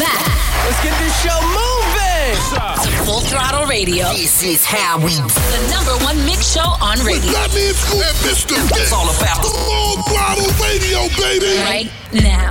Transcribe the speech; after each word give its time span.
back. 0.00 0.24
Let's 0.64 0.80
get 0.82 0.96
this 0.96 1.12
show 1.20 1.36
moving. 1.52 2.32
It's 2.32 3.04
full 3.04 3.20
Throttle 3.20 3.66
Radio. 3.66 4.08
This 4.16 4.42
is 4.42 4.64
how 4.64 4.96
we 4.98 5.12
The 5.12 5.62
number 5.68 5.92
one 6.04 6.16
mix 6.24 6.52
show 6.52 6.64
on 6.80 6.98
radio. 7.04 7.32
That 7.36 7.52
means 7.52 7.76
Scoop 7.76 8.00
and 8.00 8.16
Mr. 8.24 8.80
It's 8.80 8.92
all 8.92 9.08
about 9.12 9.44
the 9.44 9.52
Full 9.52 10.00
Throttle 10.08 10.50
Radio, 10.64 11.04
baby. 11.20 11.52
Right 11.60 11.90
now. 12.16 12.48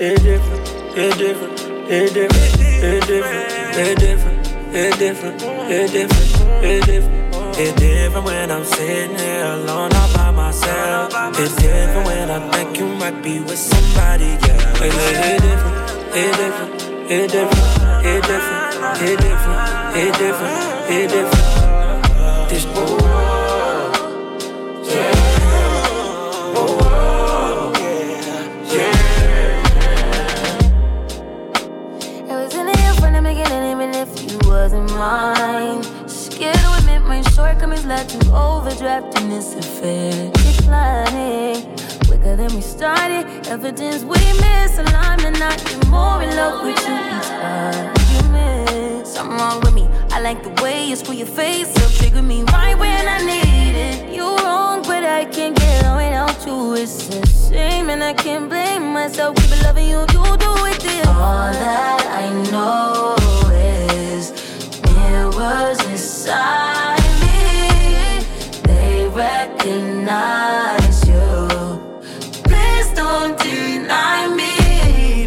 It's 0.00 0.22
different, 0.22 0.68
it's 0.96 1.16
different, 1.16 1.60
it's 1.90 2.12
different, 2.12 2.60
it's 2.84 3.06
different, 3.06 3.50
it's 3.74 4.00
different, 4.00 4.38
it's 4.74 4.98
different, 4.98 5.42
it's 5.42 5.92
different, 5.92 6.64
it's 6.64 6.86
different. 6.86 7.28
It's 7.60 7.80
different 7.80 8.24
when 8.24 8.52
I'm 8.52 8.64
sitting 8.64 9.18
here 9.18 9.44
alone 9.44 9.92
all 9.92 10.14
by 10.14 10.27
myself. 10.38 11.10
It's 11.38 11.54
different 11.56 12.06
when 12.06 12.30
I 12.30 12.38
think 12.52 12.78
you 12.78 12.86
might 12.86 13.20
be 13.22 13.40
with 13.40 13.58
somebody 13.58 14.30
else. 14.50 14.68
It's, 14.86 14.94
it's 15.18 15.42
different, 15.46 15.76
it's 16.14 16.36
different, 16.38 16.78
it's 17.10 17.32
different, 17.32 17.62
it's 18.06 18.26
different, 18.28 18.68
it's 19.02 19.18
different, 19.24 19.60
it's 19.96 20.18
different, 20.18 20.54
it's 20.94 21.12
different. 21.12 21.48
This 22.50 22.64
It 34.30 34.46
was 34.46 34.72
in 34.72 34.86
the 34.86 35.97
shortcomings 37.38 37.86
led 37.86 38.08
to 38.08 38.18
overdraft 38.34 39.16
in 39.20 39.30
this 39.30 39.54
affair. 39.54 40.10
Declining 40.32 41.62
quicker 42.08 42.34
than 42.34 42.52
we 42.52 42.60
started. 42.60 43.22
Evidence 43.46 44.02
we 44.02 44.20
miss 44.42 44.76
alignment, 44.76 45.38
not 45.38 45.56
get 45.64 45.86
more 45.86 46.20
in 46.20 46.30
love 46.34 46.64
with 46.64 46.80
you 46.86 46.96
each 47.14 47.30
argument. 47.54 49.06
Something 49.06 49.36
wrong 49.38 49.60
with 49.60 49.72
me. 49.72 49.86
I 50.10 50.18
like 50.20 50.42
the 50.42 50.52
way 50.60 50.84
you 50.88 50.96
screw 50.96 51.14
your 51.14 51.28
face 51.28 51.70
up, 51.82 51.92
trigger 51.92 52.22
me 52.22 52.42
right 52.54 52.76
when 52.76 53.06
I 53.06 53.18
need 53.32 53.74
it. 53.88 54.12
You 54.16 54.26
wrong, 54.44 54.82
but 54.82 55.04
I 55.04 55.24
can't 55.24 55.56
get 55.56 55.84
on 55.84 55.96
without 56.02 56.44
you. 56.44 56.74
It's 56.74 57.08
a 57.08 57.24
shame, 57.48 57.88
and 57.88 58.02
I 58.02 58.14
can't 58.14 58.48
blame 58.48 58.92
myself. 58.92 59.36
Keep 59.36 59.62
loving 59.62 59.88
you, 59.92 60.00
you 60.00 60.24
do 60.44 60.52
it 60.70 60.78
dear. 60.80 61.06
All 61.06 61.52
that 61.64 62.02
I 62.22 62.26
know 62.50 63.14
is 63.52 64.24
mirrors 64.82 65.80
inside 65.86 66.97
recognize 69.10 71.06
you. 71.08 71.48
Please 72.44 72.88
don't 72.94 73.38
deny 73.38 74.28
me. 74.34 75.26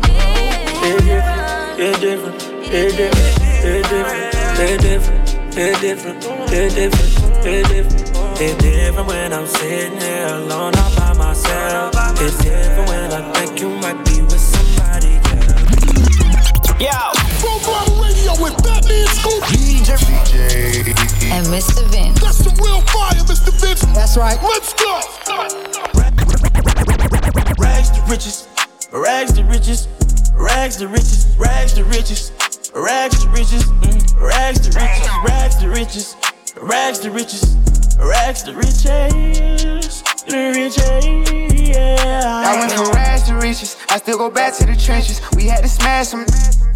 It's 1.84 2.00
different, 2.00 2.42
it's 2.72 2.96
different, 2.96 3.42
it's 3.64 3.90
different, 3.90 4.34
it's 4.60 4.84
different, 4.84 5.26
it's 5.58 5.82
different, 5.82 6.26
it's 6.52 6.76
different, 6.76 7.46
it's 7.46 7.70
different. 7.70 8.12
It's 8.42 8.58
different 8.64 9.08
when 9.08 9.34
I'm 9.34 9.46
sitting 9.46 10.00
here 10.00 10.28
alone 10.28 10.74
all 10.76 10.96
by 10.96 11.14
myself. 11.14 11.94
It's 12.20 12.38
different 12.38 12.90
when 12.90 13.12
I 13.12 13.32
think 13.34 13.60
you 13.60 13.70
might 13.70 14.04
be 14.06 14.22
with 14.22 14.40
somebody 14.40 15.20
else. 15.38 16.82
Yo. 16.82 17.21
Full 18.52 18.62
Throttle 18.62 18.90
Radio 18.90 19.06
with 19.06 19.08
Fatman 19.08 19.08
Scoop. 19.08 19.44
DJ 19.44 19.98
DJ. 19.98 21.32
And 21.32 21.48
Mr. 21.48 21.84
Vince. 21.92 22.20
That's 22.22 22.40
the 22.40 22.52
real 22.62 22.82
fire, 22.92 23.24
Mr. 23.24 23.52
Vince. 23.60 23.82
That's 23.96 24.18
right. 24.18 24.38
Let's 24.44 24.74
go. 24.74 25.00
Rags 27.58 27.92
to 27.92 28.02
riches, 28.10 28.48
rags 28.92 29.34
to 29.34 29.44
riches, 29.44 29.88
rags 30.34 30.78
to 30.78 30.88
riches, 30.88 31.36
rags 31.38 31.74
to 31.74 31.86
riches, 31.86 32.32
rags 32.74 33.24
to 33.24 33.30
riches, 33.30 33.66
rags 34.18 34.60
to 34.60 34.80
riches, 34.80 35.06
rags 35.10 35.58
to 35.60 35.70
riches, 35.70 36.16
rags 36.62 37.00
to 37.00 37.10
riches, 37.12 37.56
rags 37.98 38.44
to 38.44 38.54
riches, 38.54 40.04
the 40.28 40.54
riches, 40.56 41.70
yeah. 41.70 42.44
I 42.46 42.60
went 42.60 42.72
from 42.72 42.92
rags 42.92 43.24
to 43.24 43.36
riches. 43.36 43.78
I 43.90 43.98
still 43.98 44.18
go 44.18 44.30
back 44.30 44.54
to 44.58 44.66
the 44.66 44.76
trenches. 44.76 45.22
We 45.36 45.46
had 45.46 45.62
to 45.64 45.70
smash 45.70 46.08
some. 46.08 46.26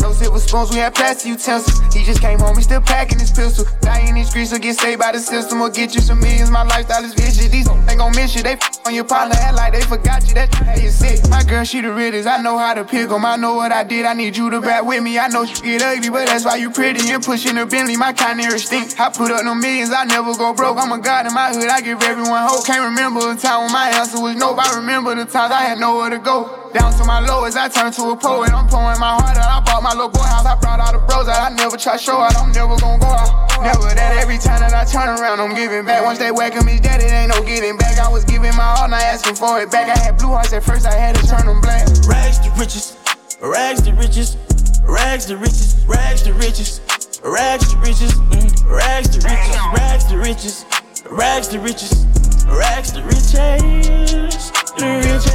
No 0.06 0.14
silver 0.14 0.38
spoons, 0.38 0.70
we 0.70 0.78
had 0.78 0.94
plastic 0.94 1.30
utensils. 1.30 1.82
He 1.92 2.04
just 2.04 2.22
came 2.22 2.38
home, 2.38 2.56
he 2.56 2.62
still 2.62 2.80
packing 2.80 3.18
his 3.18 3.32
pistol. 3.32 3.66
Die 3.82 4.08
in 4.08 4.14
these 4.14 4.30
streets 4.30 4.54
or 4.54 4.60
get 4.60 4.78
saved 4.78 5.02
by 5.02 5.12
the 5.12 5.18
system 5.18 5.60
or 5.62 5.72
get 5.72 5.96
you 5.96 6.00
some 6.02 6.20
millions. 6.20 6.52
My 6.52 6.62
lifestyle 6.62 7.04
is 7.04 7.16
vicious. 7.16 7.50
These 7.50 7.68
ain't 7.90 7.98
gon' 7.98 8.16
miss 8.16 8.36
you. 8.36 8.44
They 8.44 8.56
on 8.86 8.94
your 8.94 9.04
partner, 9.04 9.34
act 9.36 9.56
like 9.56 9.74
they 9.74 9.82
forgot 9.82 10.28
you. 10.28 10.36
That 10.36 10.54
how 10.54 10.76
you 10.76 10.92
sick. 10.92 11.28
My 11.28 11.42
girl, 11.42 11.64
she 11.64 11.82
the 11.82 11.92
realest. 11.92 12.28
I 12.28 12.40
know 12.40 12.56
how 12.56 12.76
to 12.76 12.84
pick 12.84 13.10
'em. 13.10 13.26
I 13.26 13.36
know 13.36 13.56
what 13.56 13.72
I 13.72 13.84
did. 13.84 14.06
I 14.06 14.14
need 14.14 14.38
you 14.38 14.52
to 14.52 14.62
back 14.62 14.86
with 14.86 15.02
me. 15.02 15.18
I 15.18 15.28
know 15.28 15.42
you 15.42 15.56
get 15.56 15.82
ugly, 15.82 16.12
but 16.12 16.28
that's 16.28 16.46
why 16.46 16.58
you 16.58 16.70
pretty 16.70 17.10
and 17.10 17.24
pushing 17.24 17.56
the 17.56 17.66
Bentley. 17.66 17.98
My 17.98 18.14
kind 18.14 18.40
of 18.40 18.60
stink. 18.62 19.00
I 19.00 19.10
put 19.10 19.32
up 19.32 19.44
no 19.44 19.56
millions. 19.56 19.90
I 19.90 20.06
never 20.06 20.36
go 20.36 20.54
broke. 20.54 20.78
I'm 20.78 20.92
a 20.92 21.00
god 21.00 21.26
in 21.26 21.34
my 21.34 21.50
hood. 21.50 21.68
I 21.68 21.82
give 21.82 22.04
everyone 22.04 22.46
hope. 22.46 22.64
Can't 22.64 22.86
remember 22.86 23.32
a 23.32 23.36
time 23.36 23.64
when 23.64 23.72
my 23.72 23.90
answer 23.90 24.22
was 24.22 24.36
nope. 24.36 24.60
I 24.60 24.76
remember 24.76 25.16
the 25.16 25.26
times 25.26 25.52
I 25.52 25.62
had 25.62 25.80
nowhere 25.80 26.12
to 26.12 26.20
go. 26.20 26.65
Down 26.75 26.91
to 26.91 27.06
my 27.06 27.24
lowest, 27.24 27.56
I 27.56 27.69
turned 27.69 27.94
to 27.96 28.12
a 28.12 28.18
poet. 28.18 28.52
I'm 28.52 28.68
pouring 28.68 29.00
my 29.00 29.16
heart 29.16 29.40
out. 29.40 29.47
I 29.47 29.63
bought 29.63 29.80
my 29.81 29.96
little 29.96 30.12
boy 30.12 30.28
house. 30.28 30.44
I 30.44 30.59
brought 30.59 30.84
all 30.84 30.91
the 30.91 31.00
bros 31.08 31.31
out. 31.31 31.40
I 31.40 31.56
never 31.56 31.78
try 31.78 31.96
show 31.96 32.19
out. 32.19 32.36
I'm 32.36 32.52
never 32.52 32.75
gonna 32.75 33.00
go 33.00 33.08
out. 33.08 33.63
Never 33.63 33.96
that 33.96 34.19
every 34.19 34.36
time 34.38 34.59
that 34.59 34.75
I 34.75 34.84
turn 34.84 35.08
around, 35.08 35.40
I'm 35.40 35.56
giving 35.56 35.86
back. 35.86 36.03
Once 36.03 36.19
they 36.19 36.31
welcome 36.36 36.66
me, 36.66 36.78
dead, 36.84 37.00
it 37.00 37.16
ain't 37.16 37.31
no 37.31 37.40
getting 37.47 37.78
back. 37.78 37.97
I 37.97 38.12
was 38.12 38.25
giving 38.25 38.52
my 38.59 38.75
all, 38.75 38.90
not 38.90 39.00
asking 39.00 39.36
for 39.36 39.62
it 39.62 39.72
back. 39.72 39.88
I 39.88 39.97
had 39.97 40.18
blue 40.18 40.36
hearts 40.36 40.52
at 40.52 40.68
first, 40.68 40.86
I 40.86 41.00
had 41.00 41.16
to 41.16 41.25
turn 41.25 41.47
them 41.47 41.62
black. 41.62 41.88
Rags 42.12 42.44
to 42.44 42.52
riches, 42.59 43.00
rags 43.40 43.81
to 43.88 43.94
riches, 43.96 44.36
rags 44.84 45.25
to 45.28 45.38
riches, 45.38 45.80
rags 45.88 46.24
to 46.24 46.34
riches, 46.34 46.81
rags 47.24 47.72
to 47.72 47.78
riches, 47.80 48.19
rags 48.68 49.07
to 49.16 49.24
riches, 49.24 49.63
rags 49.72 50.03
to 50.12 50.18
riches, 50.19 50.66
rags 51.07 51.47
to 51.47 51.57
riches, 51.57 52.03
rags 52.52 52.92
to 52.92 53.00
riches, 53.07 54.52
the 54.78 54.88
riches, 55.00 55.25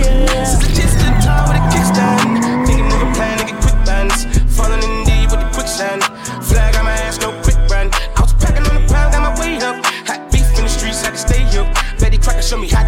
yeah. 0.00 0.44
Since 0.44 0.64
I 0.64 0.70
just 0.72 0.94
stood 0.98 1.16
tall 1.20 1.48
with 1.48 1.60
a 1.60 1.64
kickstand, 1.72 2.66
thinking 2.66 2.86
of 2.86 3.02
a 3.02 3.10
plan 3.14 3.38
to 3.38 3.44
get 3.44 3.58
quick 3.60 3.78
bands, 3.84 4.24
falling 4.56 4.82
in 4.82 5.04
deep 5.04 5.30
with 5.30 5.40
the 5.40 5.50
quicksand. 5.52 6.02
Flag 6.44 6.76
on 6.76 6.84
my 6.84 6.92
ass, 7.04 7.20
no 7.20 7.32
quick 7.42 7.58
brand. 7.68 7.92
I 8.16 8.20
was 8.20 8.32
packing 8.34 8.64
on 8.64 8.74
the 8.80 8.84
pound, 8.88 9.12
got 9.12 9.22
my 9.22 9.32
weight 9.40 9.62
up. 9.62 9.84
Hot 10.08 10.30
beef 10.32 10.48
in 10.56 10.64
the 10.64 10.72
streets, 10.72 11.02
had 11.02 11.12
to 11.12 11.18
stay 11.18 11.42
up. 11.58 11.68
Betty 11.98 12.18
Crocker 12.18 12.42
show 12.42 12.56
me 12.56 12.68
how 12.68 12.85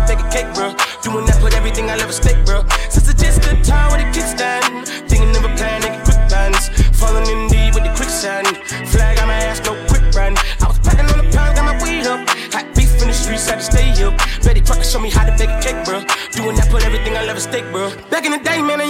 Back 18.11 18.25
in 18.25 18.33
the 18.33 18.39
day, 18.39 18.63
man, 18.63 18.81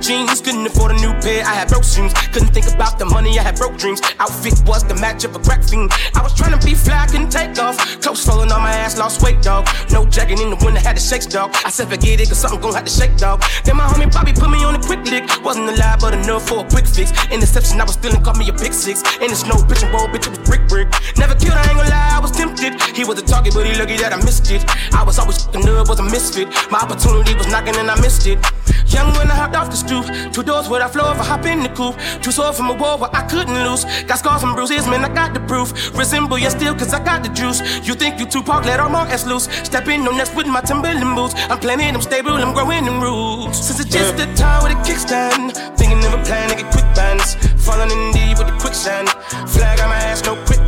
jeans. 0.00 0.40
Couldn't 0.40 0.66
afford 0.66 0.92
a 0.92 0.98
new 1.00 1.12
pair, 1.20 1.44
I 1.44 1.54
had 1.54 1.68
broke 1.68 1.84
shoes. 1.84 2.12
Couldn't 2.32 2.52
think 2.52 2.66
about 2.72 2.98
the 2.98 3.04
money, 3.06 3.38
I 3.38 3.42
had 3.42 3.56
broke 3.56 3.76
dreams. 3.76 4.00
Outfit 4.18 4.54
was 4.66 4.84
the 4.84 4.94
match 4.96 5.24
of 5.24 5.36
a 5.36 5.38
crack 5.38 5.62
fiend. 5.62 5.92
I 6.14 6.22
was 6.22 6.34
trying 6.34 6.58
to 6.58 6.60
be 6.64 6.74
fly, 6.74 7.06
couldn't 7.06 7.30
take 7.30 7.58
off. 7.58 7.76
Clothes 8.00 8.24
falling 8.24 8.50
on 8.50 8.62
my 8.62 8.72
ass, 8.72 8.98
lost 8.98 9.22
weight, 9.22 9.42
dog. 9.42 9.68
No 9.90 10.06
jacket 10.06 10.40
in 10.40 10.50
the 10.50 10.58
winter, 10.64 10.80
had 10.80 10.96
to 10.96 11.02
shake, 11.02 11.28
dog. 11.28 11.54
I 11.64 11.70
said, 11.70 11.88
forget 11.88 12.20
it, 12.20 12.28
cause 12.28 12.38
something 12.38 12.60
gon' 12.60 12.74
have 12.74 12.84
to 12.84 12.90
shake, 12.90 13.16
dog. 13.16 13.44
Then 13.64 13.76
my 13.76 13.86
homie 13.86 14.10
Bobby 14.12 14.32
put 14.32 14.50
me 14.50 14.64
on 14.64 14.74
a 14.74 14.82
quick 14.82 15.04
lick. 15.06 15.24
Wasn't 15.44 15.68
alive, 15.68 15.98
but 16.00 16.14
enough 16.14 16.48
for 16.48 16.64
a 16.64 16.68
quick 16.68 16.86
fix. 16.86 17.12
Interception, 17.30 17.80
I 17.80 17.84
was 17.84 17.94
stealing, 17.94 18.22
caught 18.22 18.38
me 18.38 18.48
a 18.48 18.52
pick 18.52 18.72
six. 18.72 19.02
In 19.20 19.28
the 19.30 19.36
snow, 19.36 19.60
pitch 19.68 19.82
and 19.82 19.92
roll, 19.92 20.08
bitch, 20.08 20.26
it 20.26 20.32
was 20.32 20.42
brick, 20.48 20.66
brick. 20.68 20.88
Never 21.16 21.34
killed, 21.34 21.54
I 21.54 21.68
ain't 21.68 21.76
gonna 21.76 21.90
lie, 21.90 22.16
I 22.16 22.20
was 22.20 22.32
tempted. 22.32 22.80
He 22.96 23.04
was 23.04 23.18
a 23.20 23.24
target, 23.24 23.54
but 23.54 23.66
he 23.66 23.76
lucky 23.78 23.96
that 23.98 24.12
I 24.12 24.18
missed 24.24 24.50
it. 24.50 24.64
I 24.92 25.04
was 25.04 25.18
always 25.18 25.44
fucking 25.44 25.68
up, 25.68 25.88
was 25.88 26.00
a 26.00 26.02
misfit. 26.02 26.48
My 26.70 26.80
opportunity 26.80 27.34
was 27.34 27.46
knocking 27.48 27.76
and 27.76 27.90
I 27.90 28.00
missed 28.00 28.26
it. 28.26 28.38
Young 28.86 29.12
when 29.14 29.30
I 29.30 29.34
hopped 29.34 29.54
off 29.54 29.70
the 29.70 29.76
stoop, 29.90 30.32
two 30.32 30.42
doors 30.42 30.68
where 30.68 30.82
I 30.82 30.88
floor 30.88 31.10
if 31.12 31.20
I 31.20 31.24
hop 31.24 31.44
in 31.46 31.62
the 31.62 31.68
coupe. 31.68 31.96
Two 32.22 32.30
swords 32.30 32.56
from 32.56 32.70
a 32.70 32.74
war 32.74 32.96
where 32.98 33.10
I 33.14 33.22
couldn't 33.26 33.58
lose. 33.66 33.84
Got 34.04 34.18
scars 34.18 34.40
from 34.40 34.54
bruises, 34.54 34.86
man, 34.86 35.04
I 35.04 35.12
got 35.12 35.34
the 35.34 35.40
proof. 35.40 35.68
Resemble 35.98 36.38
you 36.38 36.50
still, 36.50 36.74
cause 36.74 36.94
I 36.94 37.02
got 37.02 37.22
the 37.22 37.30
juice. 37.30 37.60
You 37.86 37.94
think 37.94 38.20
you 38.20 38.26
Tupac, 38.26 38.64
let 38.64 38.78
all 38.78 38.90
my 38.90 39.02
ass 39.10 39.26
loose. 39.26 39.46
Step 39.64 39.88
in 39.88 40.06
on 40.06 40.16
next 40.16 40.34
with 40.36 40.46
my 40.46 40.60
Timberland 40.60 41.16
boots. 41.16 41.34
I'm 41.50 41.58
planning, 41.58 41.94
I'm 41.94 42.02
stable, 42.02 42.32
I'm 42.32 42.54
growing 42.54 42.86
in 42.86 43.00
roots. 43.00 43.58
Since 43.66 43.80
it's 43.80 43.90
just 43.90 44.16
the 44.16 44.26
time 44.34 44.62
with 44.62 44.72
a 44.72 44.80
kickstand, 44.86 45.56
thinking 45.76 45.98
of 46.06 46.14
a 46.14 46.22
plan 46.22 46.48
to 46.50 46.56
get 46.56 46.70
quick 46.70 46.88
bands. 46.94 47.34
Falling 47.64 47.90
in 47.90 48.12
deep 48.12 48.38
with 48.38 48.46
the 48.46 48.56
quicksand. 48.62 49.08
Flag 49.54 49.80
on 49.80 49.88
my 49.88 49.96
ass, 49.96 50.24
no 50.24 50.36
quick 50.46 50.59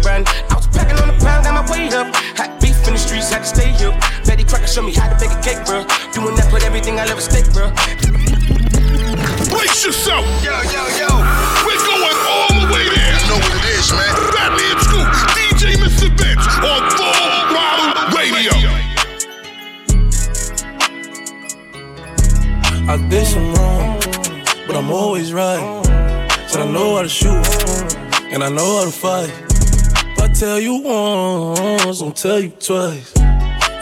fight. 28.92 29.32
If 29.50 30.20
I 30.20 30.28
tell 30.28 30.60
you 30.60 30.82
once, 30.82 32.02
I'll 32.02 32.12
tell 32.12 32.40
you 32.40 32.50
twice. 32.50 33.12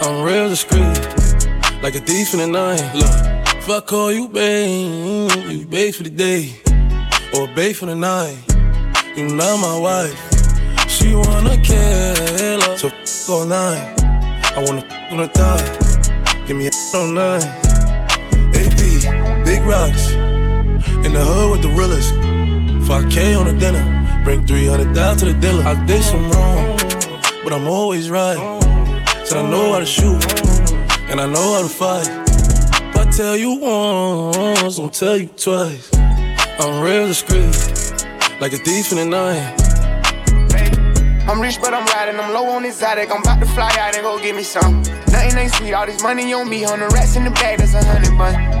I'm 0.01 0.23
real 0.23 0.49
discreet, 0.49 0.97
like 1.83 1.95
a 1.95 1.99
thief 1.99 2.33
in 2.33 2.39
the 2.39 2.47
night. 2.47 2.81
Look, 2.95 3.55
if 3.57 3.69
I 3.69 3.81
call 3.81 4.11
you 4.11 4.27
babe, 4.27 5.31
you 5.49 5.65
babe 5.67 5.93
for 5.93 6.03
the 6.03 6.09
day, 6.09 6.55
or 7.35 7.47
babe 7.53 7.75
for 7.75 7.85
the 7.85 7.95
night. 7.95 8.37
You 9.15 9.27
not 9.27 9.59
my 9.59 9.77
wife. 9.77 10.19
She 10.89 11.13
wanna 11.13 11.57
kill 11.61 12.15
her, 12.15 12.77
so 12.77 12.87
f 12.87 13.29
all 13.29 13.45
night. 13.45 14.01
I 14.55 14.63
wanna 14.65 14.83
f 14.87 15.11
on 15.11 15.17
the 15.17 15.27
thigh. 15.27 16.47
Give 16.47 16.57
me 16.57 16.67
a 16.67 16.97
on 16.97 17.13
nine. 17.13 17.43
AP, 18.55 19.45
big 19.45 19.61
rocks. 19.63 20.11
In 21.05 21.13
the 21.13 21.23
hood 21.23 21.51
with 21.51 21.61
the 21.61 21.69
realest. 21.69 22.13
5K 22.87 23.39
on 23.39 23.45
the 23.45 23.53
dinner. 23.53 24.00
Bring 24.23 24.45
300 24.45 24.93
down 24.93 25.17
to 25.17 25.25
the 25.25 25.33
dealer. 25.33 25.63
I 25.63 25.73
did 25.85 26.03
some 26.03 26.29
wrong, 26.31 26.77
but 27.43 27.53
I'm 27.53 27.67
always 27.67 28.09
right. 28.09 28.37
Said 29.25 29.39
I 29.39 29.49
know 29.49 29.73
how 29.73 29.79
to 29.79 29.85
shoot, 29.85 30.21
and 31.09 31.19
I 31.19 31.25
know 31.25 31.55
how 31.55 31.61
to 31.63 31.67
fight. 31.67 32.07
If 32.89 32.97
I 32.97 33.09
tell 33.09 33.35
you 33.35 33.55
once, 33.55 34.79
I'll 34.79 34.89
tell 34.89 35.17
you 35.17 35.27
twice. 35.27 35.89
I'm 36.59 36.83
real 36.83 37.07
discreet, 37.07 37.49
like 38.39 38.53
a 38.53 38.57
thief 38.57 38.91
in 38.91 38.97
the 38.99 39.05
night. 39.05 39.57
I'm 41.27 41.41
rich, 41.41 41.59
but 41.59 41.73
I'm 41.73 41.85
riding. 41.85 42.19
I'm 42.19 42.33
low 42.33 42.45
on 42.49 42.65
exotic. 42.65 43.09
I'm 43.09 43.21
about 43.21 43.39
to 43.39 43.47
fly 43.47 43.73
out 43.79 43.95
and 43.95 44.03
go 44.03 44.19
get 44.19 44.35
me 44.35 44.43
some. 44.43 44.83
Nothing 45.11 45.37
ain't 45.37 45.53
sweet. 45.53 45.73
All 45.73 45.85
this 45.85 46.03
money 46.03 46.33
on 46.33 46.47
me. 46.49 46.65
On 46.65 46.79
the 46.79 46.87
rats 46.89 47.15
in 47.15 47.23
the 47.23 47.31
bag, 47.31 47.57
that's 47.57 47.73
a 47.73 47.83
hundred 47.83 48.17
bun. 48.17 48.60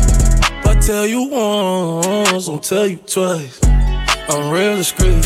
Tell 0.81 1.05
you 1.05 1.29
once, 1.29 2.49
I'll 2.49 2.57
tell 2.57 2.87
you 2.87 2.97
twice. 2.97 3.59
I'm 3.63 4.51
real 4.51 4.77
discreet 4.77 5.23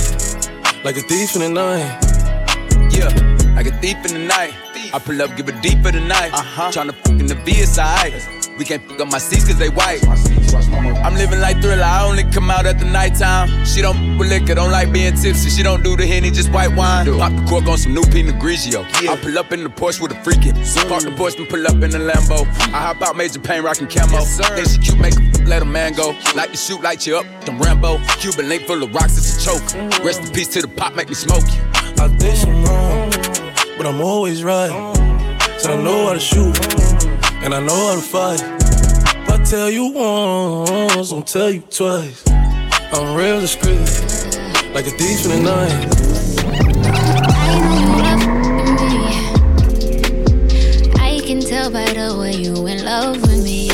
like 0.84 0.98
a 0.98 1.02
thief 1.02 1.34
in 1.36 1.42
the 1.42 1.50
night. 1.50 1.98
Yeah, 2.92 3.08
like 3.56 3.68
a 3.68 3.78
thief 3.80 3.96
in 4.06 4.14
the 4.14 4.28
night. 4.28 4.54
I 4.94 5.00
pull 5.00 5.22
up, 5.22 5.36
give 5.38 5.48
a 5.48 5.62
deep 5.62 5.82
for 5.82 5.92
the 5.92 6.02
night. 6.02 6.34
Uh-huh. 6.34 6.72
Tryna 6.72 6.94
fuck 6.94 7.20
in 7.20 7.28
the 7.28 7.36
VSI. 7.36 8.58
We 8.60 8.66
can't 8.66 8.84
fuck 8.84 9.00
up 9.00 9.12
my 9.12 9.18
seats 9.18 9.48
cause 9.48 9.58
they 9.58 9.70
white. 9.70 10.02
I'm 11.06 11.14
living 11.14 11.40
like 11.40 11.62
thriller, 11.62 11.84
I 11.84 12.04
only 12.04 12.24
come 12.24 12.50
out 12.50 12.66
at 12.66 12.80
the 12.80 12.86
nighttime. 12.86 13.64
She 13.64 13.80
don't 13.84 13.96
fuck 13.96 14.20
with 14.22 14.30
liquor, 14.30 14.56
don't 14.56 14.72
like 14.72 14.92
being 14.92 15.14
tipsy. 15.14 15.52
She 15.52 15.62
don't 15.62 15.84
do 15.84 15.96
the 15.96 16.08
henny, 16.08 16.32
just 16.32 16.52
white 16.52 16.76
wine. 16.76 17.06
Pop 17.20 17.32
the 17.32 17.46
cork 17.48 17.68
on 17.68 17.78
some 17.78 17.94
new 17.94 18.02
Pinot 18.02 18.42
Grigio. 18.42 18.82
Yeah. 19.04 19.12
I 19.12 19.18
pull 19.18 19.38
up 19.38 19.52
in 19.52 19.64
the 19.64 19.70
Porsche 19.70 20.02
with 20.02 20.14
a 20.14 20.16
freakin'. 20.16 20.54
Mm. 20.54 20.90
Park 20.90 21.04
the 21.04 21.12
Porsche 21.12 21.38
and 21.38 21.48
pull 21.48 21.64
up 21.68 21.76
in 21.76 21.92
the 21.92 22.00
Lambo. 22.00 22.48
I 22.74 22.82
hop 22.82 23.04
out 23.04 23.16
major 23.16 23.40
pain, 23.40 23.62
rockin' 23.64 23.86
camo. 23.86 24.14
Yes, 24.14 24.38
then 24.40 24.66
she 24.66 24.80
cute, 24.80 24.98
make 24.98 25.14
a 25.16 25.44
let 25.48 25.62
a 25.62 25.66
man 25.66 25.94
go. 25.94 26.18
Like 26.34 26.50
to 26.50 26.58
shoot, 26.58 26.82
light 26.82 27.06
you 27.06 27.18
up, 27.18 27.46
them 27.46 27.60
Rambo. 27.60 28.00
Cuban 28.18 28.50
link 28.50 28.64
full 28.64 28.82
of 28.82 28.92
rocks, 28.92 29.16
it's 29.16 29.38
a 29.38 29.46
choke. 29.46 29.62
Mm-hmm. 29.62 30.08
Rest 30.08 30.24
in 30.24 30.34
peace 30.34 30.48
to 30.50 30.62
the 30.62 30.68
pop, 30.68 30.96
make 30.96 31.08
me 31.08 31.14
smoke 31.14 31.44
you. 31.54 31.62
I 32.02 32.08
did 32.18 32.36
some 32.36 32.66
wrong, 32.66 33.12
but 33.78 33.86
I'm 33.86 34.02
always 34.02 34.44
right. 34.44 34.72
So 35.60 35.78
I 35.78 35.84
know 35.84 36.08
how 36.08 36.14
to 36.14 36.20
shoot, 36.20 36.58
and 37.46 37.54
I 37.54 37.60
know 37.60 37.90
how 37.90 37.96
to 37.96 38.02
fight. 38.02 38.65
Tell 39.48 39.70
you 39.70 39.92
once, 39.92 41.14
I'll 41.14 41.22
tell 41.22 41.52
you 41.52 41.62
twice. 41.62 42.24
I'm 42.28 43.16
real 43.16 43.40
discreet, 43.40 43.78
like 44.74 44.88
a 44.88 44.92
thief 44.92 45.24
in 45.26 45.32
the 45.32 45.42
night. 45.44 45.86
I 51.00 51.20
can 51.24 51.42
tell 51.42 51.70
by 51.70 51.86
the 51.94 52.18
way 52.20 52.34
you 52.34 52.66
in 52.66 52.84
love 52.84 53.22
with 53.22 53.44
me. 53.44 53.68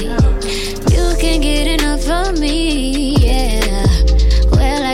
You 0.94 1.16
can't 1.18 1.42
get 1.42 1.68
enough 1.80 2.06
of 2.10 2.38
me, 2.38 3.01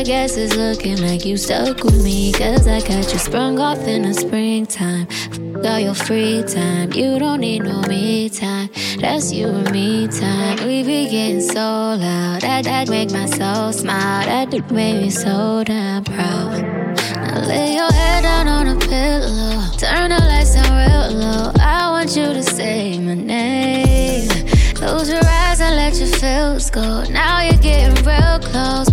guess 0.08 0.38
it's 0.38 0.56
looking 0.56 1.02
like 1.02 1.26
you 1.26 1.36
stuck 1.36 1.84
with 1.84 2.02
me. 2.02 2.32
Cause 2.32 2.66
I 2.66 2.80
got 2.80 3.12
you 3.12 3.20
sprung 3.20 3.60
off 3.60 3.80
in 3.80 4.04
the 4.04 4.14
springtime. 4.14 5.06
All 5.66 5.80
your 5.80 5.94
free 5.94 6.44
time, 6.48 6.94
you 6.94 7.20
don't 7.20 7.42
need 7.42 7.64
no 7.64 7.82
me 7.82 8.30
time. 8.30 8.70
That's 9.02 9.34
you 9.34 9.48
and 9.48 9.70
me 9.70 10.08
time. 10.08 10.66
We 10.66 10.84
be 10.84 11.10
getting 11.10 11.42
so 11.42 11.60
loud, 11.60 12.40
that 12.40 12.64
that 12.64 12.88
make 12.88 13.12
my 13.12 13.26
soul 13.26 13.74
smile. 13.74 14.26
That 14.26 14.50
make 14.50 14.72
me 14.72 15.10
so 15.10 15.66
damn 15.66 16.06
proud. 16.06 16.62
Now 17.18 17.46
lay 17.46 17.76
your 17.76 17.92
head 17.92 18.22
down 18.22 18.48
on 18.48 18.68
a 18.68 18.80
pillow, 18.80 19.62
turn 19.78 20.12
the 20.12 20.20
lights 20.20 20.56
down 20.56 20.72
real 20.72 21.20
low. 21.20 21.52
I 21.60 21.90
want 21.92 22.16
you 22.16 22.28
to 22.28 22.44
say 22.44 22.98
my 22.98 23.14
name. 23.14 24.30
Close 24.74 25.10
your 25.10 25.26
eyes 25.26 25.60
and 25.60 25.76
let 25.76 26.00
your 26.00 26.08
feels 26.08 26.70
go. 26.70 27.04
Now 27.10 27.42
you're 27.42 27.58
getting 27.58 28.06
real 28.06 28.40
close, 28.40 28.87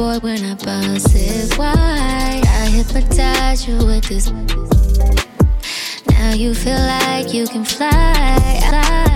boy, 0.00 0.18
when 0.20 0.42
I 0.42 0.54
bust 0.54 1.14
it 1.14 1.58
wide. 1.58 2.42
I 2.62 2.70
hypnotize 2.72 3.68
you 3.68 3.76
with 3.84 4.04
this. 4.08 4.30
Now 6.08 6.32
you 6.32 6.54
feel 6.54 6.82
like 6.96 7.34
you 7.34 7.46
can 7.46 7.66
fly, 7.66 7.90
fly, 8.70 9.09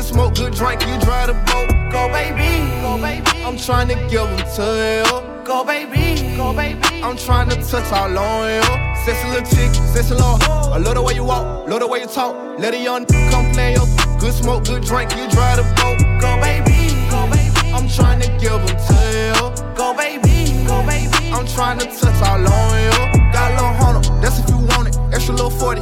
good 0.00 0.08
smoke, 0.08 0.34
good 0.34 0.54
drink. 0.54 0.80
You 0.86 0.98
drive 1.00 1.28
the 1.28 1.34
boat. 1.52 1.68
Go 1.92 2.08
baby, 2.08 2.64
go 2.80 2.96
baby. 3.00 3.44
I'm 3.44 3.58
trying 3.58 3.88
to 3.88 3.94
give 4.08 4.28
them 4.28 4.44
to 4.56 4.66
you. 4.88 5.44
Go 5.44 5.64
baby, 5.64 6.36
go 6.36 6.54
baby. 6.54 7.02
I'm 7.02 7.16
trying 7.16 7.48
to 7.50 7.56
touch 7.56 7.92
all 7.92 8.18
on 8.18 8.48
you. 8.48 8.62
Sexy 9.04 9.28
little 9.28 9.44
chick, 9.44 9.74
sexy 9.92 10.14
little. 10.14 10.38
I 10.72 10.78
love 10.78 10.94
the 10.94 11.02
way 11.02 11.14
you 11.14 11.24
walk, 11.24 11.68
love 11.68 11.80
the 11.80 11.86
way 11.86 12.00
you 12.00 12.06
talk. 12.06 12.34
Let 12.58 12.72
a 12.72 12.82
young 12.82 13.04
come 13.30 13.52
play 13.52 13.74
your 13.74 13.86
good 14.18 14.32
smoke, 14.32 14.64
good 14.64 14.84
drink. 14.84 15.10
You 15.16 15.28
drive 15.28 15.58
the 15.58 15.66
boat. 15.76 15.98
Go 16.20 16.40
baby, 16.40 16.96
go 17.10 17.28
baby. 17.28 17.72
I'm 17.72 17.88
trying 17.88 18.20
to 18.22 18.28
give 18.40 18.60
them 18.64 18.76
to 18.88 18.98
you. 19.20 19.74
Go 19.74 19.94
baby, 19.94 20.64
go 20.66 20.80
baby. 20.86 21.32
I'm 21.32 21.46
trying 21.46 21.78
to 21.78 21.86
touch 21.86 22.20
all 22.24 22.40
on 22.40 22.72
you. 22.84 23.32
Got 23.32 23.52
a 23.52 23.54
little 23.54 23.74
hunter, 23.80 24.20
that's 24.22 24.38
if 24.38 24.48
you 24.48 24.58
want 24.72 24.88
it. 24.88 24.96
Extra 25.12 25.34
little 25.34 25.50
40, 25.50 25.80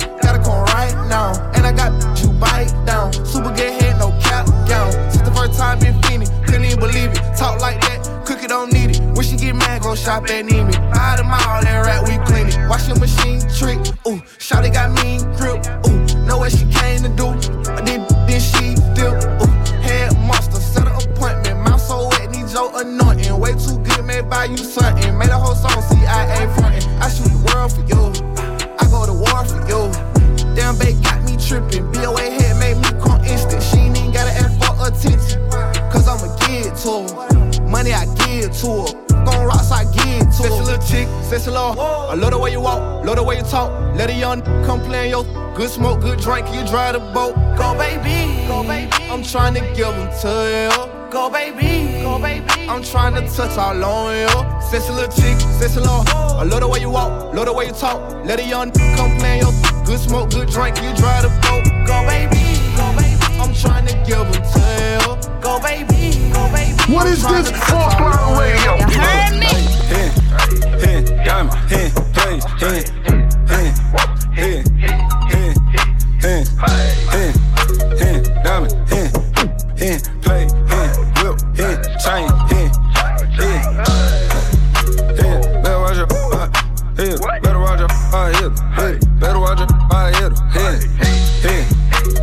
touch 53.39 53.57
all 53.57 53.85
on 53.85 54.17
you. 54.17 54.61
Sexy 54.61 54.93
little 54.93 55.13
chick, 55.15 55.39
sexy 55.61 55.79
Lord. 55.79 56.09
I 56.09 56.43
love 56.43 56.61
the 56.61 56.69
way 56.69 56.81
you 56.81 56.91
walk, 56.91 57.33
love 57.33 57.47
the 57.47 57.53
way 57.53 57.67
you 57.67 57.73
talk. 57.73 58.01
Let 58.25 58.41
a 58.41 58.45
young 58.45 58.73
come 58.73 59.17
play 59.19 59.39
in 59.39 59.47
your 59.47 59.55
good 59.87 60.01
smoke, 60.01 60.31
good 60.31 60.49
drink, 60.49 60.77
you 60.83 60.91
drive 60.97 61.23
the 61.23 61.31
boat. 61.47 61.63
Go 61.87 62.03
baby, 62.03 62.59
go 62.75 62.91
baby. 62.99 63.15
I'm 63.39 63.55
trying 63.55 63.87
to 63.87 63.95
give 64.03 64.27
them 64.27 64.43
to 64.43 64.63
you. 64.91 65.41
Go 65.41 65.61
baby, 65.63 66.19
go 66.35 66.51
baby. 66.51 66.93
What 66.93 67.07
is 67.07 67.23
this 67.23 67.49
Full 67.71 67.91
Throttle 67.95 68.35
Radio? 68.43 68.75
You 68.91 68.99
heard 69.07 69.39
me? 69.39 69.55
Hen, 69.87 70.11
hen, 70.83 71.05
diamond, 71.25 71.55
hen, 71.71 71.91
plays, 72.11 72.45
hen, 72.59 72.98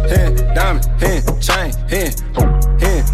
hen, 0.10 0.36
diamond, 0.54 0.86
hen, 1.00 1.24
chain, 1.42 1.74
hen, 1.90 2.12
hen. 2.80 3.06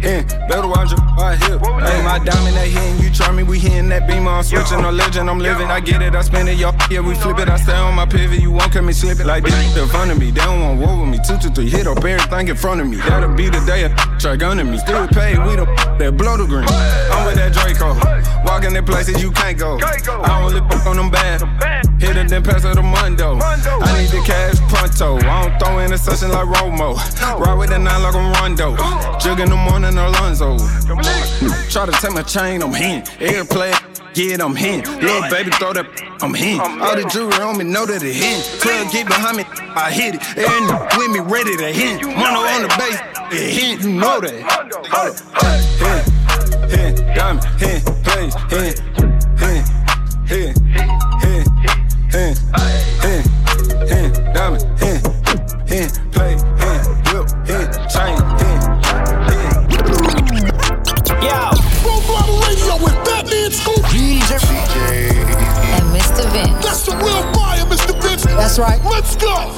Hen, 0.00 0.24
better 0.48 0.68
watch 0.68 0.90
hip. 0.90 1.60
Hey, 1.82 2.02
my 2.04 2.20
diamond, 2.24 2.56
they 2.56 2.70
hitting 2.70 3.02
you, 3.02 3.10
try 3.12 3.32
me, 3.32 3.42
we 3.42 3.58
hitting 3.58 3.88
that 3.88 4.06
beam. 4.06 4.28
I'm 4.28 4.44
switching, 4.44 4.80
no 4.80 4.90
legend, 4.90 5.28
I'm 5.28 5.40
living. 5.40 5.66
I 5.66 5.80
get 5.80 6.02
it, 6.02 6.14
I 6.14 6.22
spend 6.22 6.48
it, 6.48 6.56
y'all. 6.56 6.74
Yeah, 6.88 7.00
we 7.00 7.14
flip 7.16 7.38
it, 7.40 7.48
I 7.48 7.56
stay 7.56 7.74
on 7.74 7.96
my 7.96 8.06
pivot. 8.06 8.40
You 8.40 8.52
won't 8.52 8.72
come 8.72 8.86
and 8.86 8.96
slip 8.96 9.18
it 9.18 9.26
like 9.26 9.42
this. 9.42 9.76
In 9.76 9.88
front 9.88 10.12
of 10.12 10.18
me, 10.18 10.30
they 10.30 10.40
don't 10.40 10.60
want 10.60 10.80
war 10.80 11.00
with 11.00 11.08
me. 11.08 11.18
Two, 11.26 11.36
two, 11.38 11.50
three, 11.50 11.68
hit 11.68 11.88
up 11.88 11.98
everything 12.04 12.46
in 12.46 12.56
front 12.56 12.80
of 12.80 12.86
me. 12.86 12.98
That'll 12.98 13.34
be 13.34 13.48
the 13.48 13.60
day 13.66 13.84
a 13.84 14.18
try 14.20 14.36
gunning 14.36 14.70
me. 14.70 14.78
Still 14.78 15.08
paid, 15.08 15.38
we 15.38 15.56
the 15.56 15.66
that 15.98 16.16
blow 16.16 16.36
the 16.36 16.46
green. 16.46 16.64
I'm 17.10 17.26
with 17.26 17.34
that 17.34 17.52
Draco. 17.52 17.98
Walking 18.46 18.76
in 18.76 18.84
places 18.84 19.20
you 19.20 19.32
can't 19.32 19.58
go. 19.58 19.78
I 19.80 20.42
only 20.42 20.60
fuck 20.60 20.86
on 20.86 20.96
them 20.96 21.10
bad. 21.10 21.87
Hit 21.98 22.16
it, 22.16 22.28
then 22.28 22.42
pass 22.44 22.64
it 22.64 22.74
to 22.74 22.82
Mundo. 22.82 23.38
I 23.40 24.00
need 24.00 24.10
the 24.10 24.22
cash 24.24 24.56
pronto. 24.70 25.18
I 25.18 25.48
don't 25.48 25.58
throw 25.58 25.78
in 25.80 25.92
a 25.92 25.98
session 25.98 26.30
like 26.30 26.46
Romo. 26.46 26.94
Ride 27.40 27.54
with 27.54 27.70
the 27.70 27.78
nine 27.78 28.02
like 28.02 28.14
I'm 28.14 28.32
Rondo. 28.34 28.76
Jug 29.18 29.40
in 29.40 29.50
the 29.50 29.56
morning, 29.56 29.98
Alonzo. 29.98 30.56
Try 31.70 31.86
to 31.86 31.92
take 31.92 32.12
my 32.12 32.22
chain, 32.22 32.62
I'm 32.62 32.72
hin. 32.72 33.02
Airplay, 33.18 33.74
get 34.14 34.40
I'm 34.40 34.54
hin. 34.54 34.82
Little 35.00 35.28
baby, 35.28 35.50
throw 35.50 35.72
that, 35.72 35.86
I'm 36.22 36.34
hin. 36.34 36.60
All 36.60 36.94
the 36.94 37.02
jewelry 37.12 37.42
on 37.42 37.58
me, 37.58 37.64
know 37.64 37.84
that 37.84 38.02
it 38.02 38.14
hin. 38.14 38.42
12 38.60 38.92
get 38.92 39.06
behind 39.08 39.36
me, 39.38 39.44
I 39.74 39.90
hit 39.90 40.14
it. 40.14 40.22
And 40.38 40.70
with 40.96 41.10
me, 41.10 41.18
ready 41.18 41.56
to 41.56 41.72
hit. 41.72 42.02
Mono 42.02 42.46
on 42.46 42.62
the 42.62 42.68
base, 42.78 43.00
it 43.32 43.50
hit, 43.50 43.82
you 43.82 43.92
know 43.92 44.20
that. 44.20 44.38
Hin, 45.82 46.04
hin, 46.70 46.94
diamond, 47.14 47.44
hin, 47.58 47.82
plays, 48.04 48.34
hin, 48.46 48.74
hin, 49.36 49.64
hin, 50.26 50.54
hin, 51.20 51.44
hin, 52.10 52.34
hin, 53.02 53.22
hin, 53.86 54.12
diamond, 54.32 54.64
hin, 54.80 55.00
hin, 55.66 55.88
play, 56.10 56.36
hin, 56.58 56.80
whip, 57.12 57.28
hin, 57.46 57.68
chain, 57.88 58.16
hin, 58.38 58.58
hin. 59.28 59.68
Yo. 61.22 61.50
Full 61.82 62.00
Throttle 62.02 62.38
Radio 62.46 62.74
with 62.82 62.96
Fatman 63.04 63.52
Scoop. 63.52 63.84
DJ. 63.86 64.32
And 65.74 65.86
Mr. 65.94 66.24
Vince. 66.32 66.64
That's 66.64 66.82
the 66.86 66.96
real 66.96 67.22
fire, 67.34 67.64
Mr. 67.66 68.00
Vince. 68.02 68.24
That's 68.24 68.58
right. 68.58 68.82
Let's 68.84 69.16
go. 69.16 69.57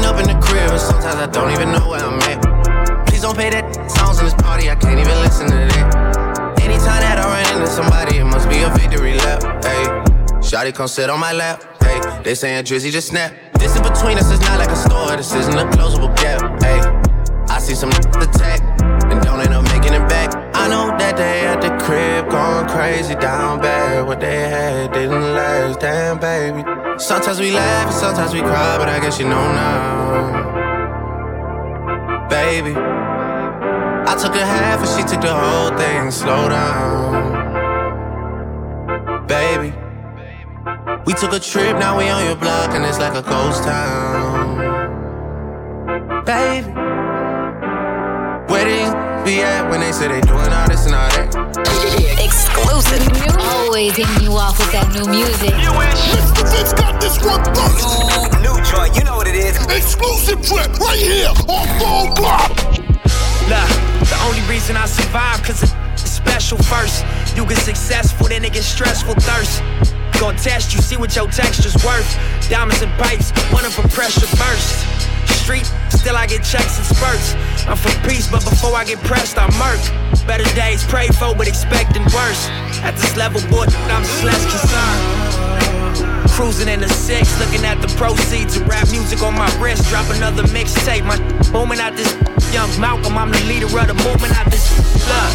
Up 0.00 0.18
in 0.18 0.26
the 0.26 0.40
crib 0.42 0.70
and 0.70 0.80
sometimes 0.80 1.14
I 1.16 1.26
don't 1.26 1.52
even 1.52 1.70
know 1.70 1.86
where 1.88 2.00
I'm 2.00 2.18
at. 2.22 3.06
Please 3.06 3.22
don't 3.22 3.36
pay 3.36 3.50
that 3.50 3.90
songs 3.90 4.18
in 4.18 4.24
this 4.24 4.34
party, 4.34 4.68
I 4.68 4.74
can't 4.74 4.98
even 4.98 5.14
listen 5.20 5.46
to 5.46 5.54
that. 5.54 6.58
Anytime 6.60 7.00
that 7.04 7.18
I 7.18 7.28
run 7.30 7.46
into 7.54 7.70
somebody, 7.70 8.16
it 8.18 8.24
must 8.24 8.48
be 8.48 8.62
a 8.62 8.70
victory 8.70 9.14
lap. 9.14 9.42
Hey, 9.62 9.84
Shotty 10.42 10.74
come 10.74 10.88
sit 10.88 11.10
on 11.10 11.20
my 11.20 11.32
lap. 11.32 11.62
Hey, 11.84 12.00
they 12.24 12.34
saying 12.34 12.64
Drizzy 12.64 12.90
just 12.90 13.08
snap. 13.08 13.32
This 13.54 13.76
in 13.76 13.82
between 13.84 14.18
us 14.18 14.32
is 14.32 14.40
not 14.40 14.58
like 14.58 14.70
a 14.70 14.76
store, 14.76 15.16
this 15.16 15.32
isn't 15.32 15.54
a 15.54 15.66
closable 15.76 16.10
gap. 16.16 16.40
Hey, 16.60 16.80
I 17.54 17.60
see 17.60 17.74
some 17.74 17.90
attack 17.90 18.60
and 18.82 19.22
don't 19.22 19.38
end 19.38 19.54
up 19.54 19.62
making 19.64 19.94
it 19.94 20.08
back. 20.08 20.34
I 20.56 20.66
know 20.66 20.90
that 20.98 21.16
they 21.16 21.46
at 21.46 21.60
the 21.60 21.70
crib 21.84 22.28
going 22.30 22.66
crazy 22.66 23.14
down 23.14 23.60
bad. 23.60 24.06
What 24.06 24.18
they 24.18 24.48
had 24.48 24.92
didn't 24.92 25.34
last, 25.34 25.78
damn 25.78 26.18
baby. 26.18 26.64
Sometimes 27.00 27.40
we 27.40 27.50
laugh 27.50 27.86
and 27.86 27.94
sometimes 27.94 28.34
we 28.34 28.40
cry, 28.40 28.76
but 28.76 28.86
I 28.88 29.00
guess 29.00 29.18
you 29.18 29.24
know 29.24 29.52
now, 29.52 30.42
baby. 32.28 32.74
I 32.76 34.14
took 34.20 34.34
a 34.34 34.44
half 34.44 34.80
and 34.80 34.88
she 34.88 35.02
took 35.08 35.22
the 35.22 35.32
whole 35.32 35.70
thing. 35.78 36.10
Slow 36.10 36.50
down, 36.50 37.32
baby. 39.26 39.72
We 41.06 41.14
took 41.14 41.32
a 41.32 41.40
trip, 41.40 41.78
now 41.78 41.96
we 41.96 42.10
on 42.10 42.22
your 42.26 42.36
block 42.36 42.74
and 42.74 42.84
it's 42.84 42.98
like 42.98 43.14
a 43.14 43.22
ghost 43.22 43.64
town, 43.64 44.58
baby. 46.26 46.70
Where 48.52 48.68
be 49.30 49.42
at 49.42 49.62
when 49.70 49.78
they 49.78 49.92
say 49.92 50.08
they 50.08 50.20
doing 50.26 50.50
all 50.50 50.66
this 50.66 50.86
and 50.86 50.94
all 50.94 51.06
that? 51.14 51.30
Exclusive. 52.18 52.98
Always 53.38 53.94
hitting 53.94 54.26
you 54.26 54.34
off 54.34 54.58
with 54.58 54.72
that 54.74 54.90
new 54.90 55.06
music. 55.06 55.54
Mr. 55.54 56.42
Vince 56.50 56.74
got 56.74 56.98
this 56.98 57.14
one 57.22 57.38
first. 57.54 57.86
New 58.42 58.58
joint, 58.66 58.90
you 58.98 59.06
know 59.06 59.14
what 59.22 59.30
it 59.30 59.38
is. 59.38 59.54
Exclusive 59.70 60.42
trip 60.42 60.74
right 60.82 60.98
here 60.98 61.30
on 61.46 61.66
Full 61.78 62.10
Throttle. 62.18 62.58
Look, 63.46 63.70
the 64.10 64.18
only 64.26 64.42
reason 64.50 64.74
I 64.74 64.86
survive, 64.90 65.38
cause 65.46 65.62
it's 65.62 66.10
special 66.10 66.58
first. 66.66 67.06
You 67.36 67.46
get 67.46 67.62
successful, 67.62 68.26
then 68.26 68.42
it 68.42 68.52
get 68.52 68.66
stressful 68.66 69.14
thirst. 69.14 69.62
Gonna 70.18 70.38
test 70.38 70.74
you, 70.74 70.82
see 70.82 70.96
what 70.96 71.14
your 71.14 71.30
texture's 71.30 71.78
worth. 71.86 72.10
Diamonds 72.50 72.82
and 72.82 72.90
pipes, 72.98 73.30
one 73.54 73.64
of 73.64 73.76
them 73.76 73.88
pressure 73.94 74.26
burst. 74.34 74.74
Street, 75.38 75.70
still 76.00 76.16
I 76.16 76.26
get 76.26 76.40
checks 76.40 76.80
and 76.80 76.86
spurts. 76.88 77.36
I'm 77.68 77.76
for 77.76 77.92
peace, 78.08 78.24
but 78.24 78.40
before 78.40 78.74
I 78.74 78.84
get 78.84 78.98
pressed, 79.04 79.36
I 79.36 79.44
murk. 79.60 79.80
Better 80.26 80.48
days 80.56 80.82
pray 80.84 81.08
for, 81.08 81.36
but 81.36 81.46
expecting 81.46 82.02
worse. 82.16 82.48
At 82.80 82.96
this 82.96 83.16
level, 83.20 83.44
boy, 83.52 83.68
I'm 83.92 84.02
just 84.02 84.24
less 84.24 84.40
concerned. 84.48 85.02
Cruising 86.32 86.68
in 86.72 86.80
the 86.80 86.88
six, 86.88 87.28
looking 87.38 87.66
at 87.66 87.82
the 87.84 87.88
proceeds 88.00 88.56
of 88.56 88.66
rap 88.66 88.88
music 88.90 89.20
on 89.20 89.36
my 89.36 89.50
wrist. 89.60 89.84
Drop 89.92 90.08
another 90.16 90.44
mixtape, 90.48 91.04
my 91.04 91.20
booming 91.52 91.80
out 91.80 91.94
this 91.96 92.16
young 92.48 92.72
Malcolm. 92.80 93.18
I'm 93.18 93.30
the 93.30 93.44
leader 93.44 93.68
of 93.68 93.86
the 93.86 93.98
movement 94.08 94.32
out 94.40 94.48
this 94.48 94.72
love. 95.04 95.34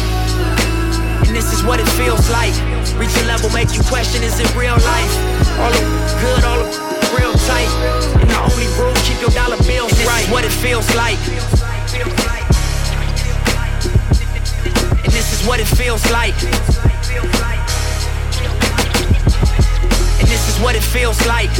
And 1.26 1.36
this 1.36 1.52
is 1.54 1.62
what 1.62 1.78
it 1.78 1.88
feels 1.94 2.28
like. 2.30 2.54
Reach 2.98 3.14
a 3.22 3.24
level, 3.30 3.50
make 3.50 3.70
you 3.70 3.82
question, 3.86 4.24
is 4.24 4.40
it 4.40 4.50
real 4.56 4.74
life? 4.74 5.14
All 5.62 5.70
the 5.70 5.84
good, 6.18 6.42
all 6.42 6.58
the 6.58 6.95
real 7.14 7.32
tight. 7.46 7.68
And 8.20 8.30
the 8.30 8.38
only 8.40 8.66
rule, 8.78 8.94
keep 9.04 9.20
your 9.20 9.30
dollar 9.30 9.56
bills 9.64 9.92
right. 10.04 10.26
What 10.30 10.44
it 10.44 10.52
feels 10.52 10.88
like. 10.94 11.18
And 15.04 15.12
this 15.12 15.32
is 15.32 15.46
what 15.46 15.60
it 15.60 15.66
feels 15.66 16.04
like. 16.10 16.34
And 20.20 20.28
this 20.28 20.48
is 20.48 20.58
what 20.62 20.74
it 20.74 20.82
feels 20.82 21.24
like. 21.26 21.50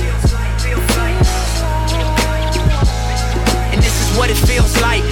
And 3.72 3.82
this 3.82 3.96
is 4.02 4.18
what 4.18 4.30
it 4.30 4.36
feels 4.36 4.80
like. 4.80 5.04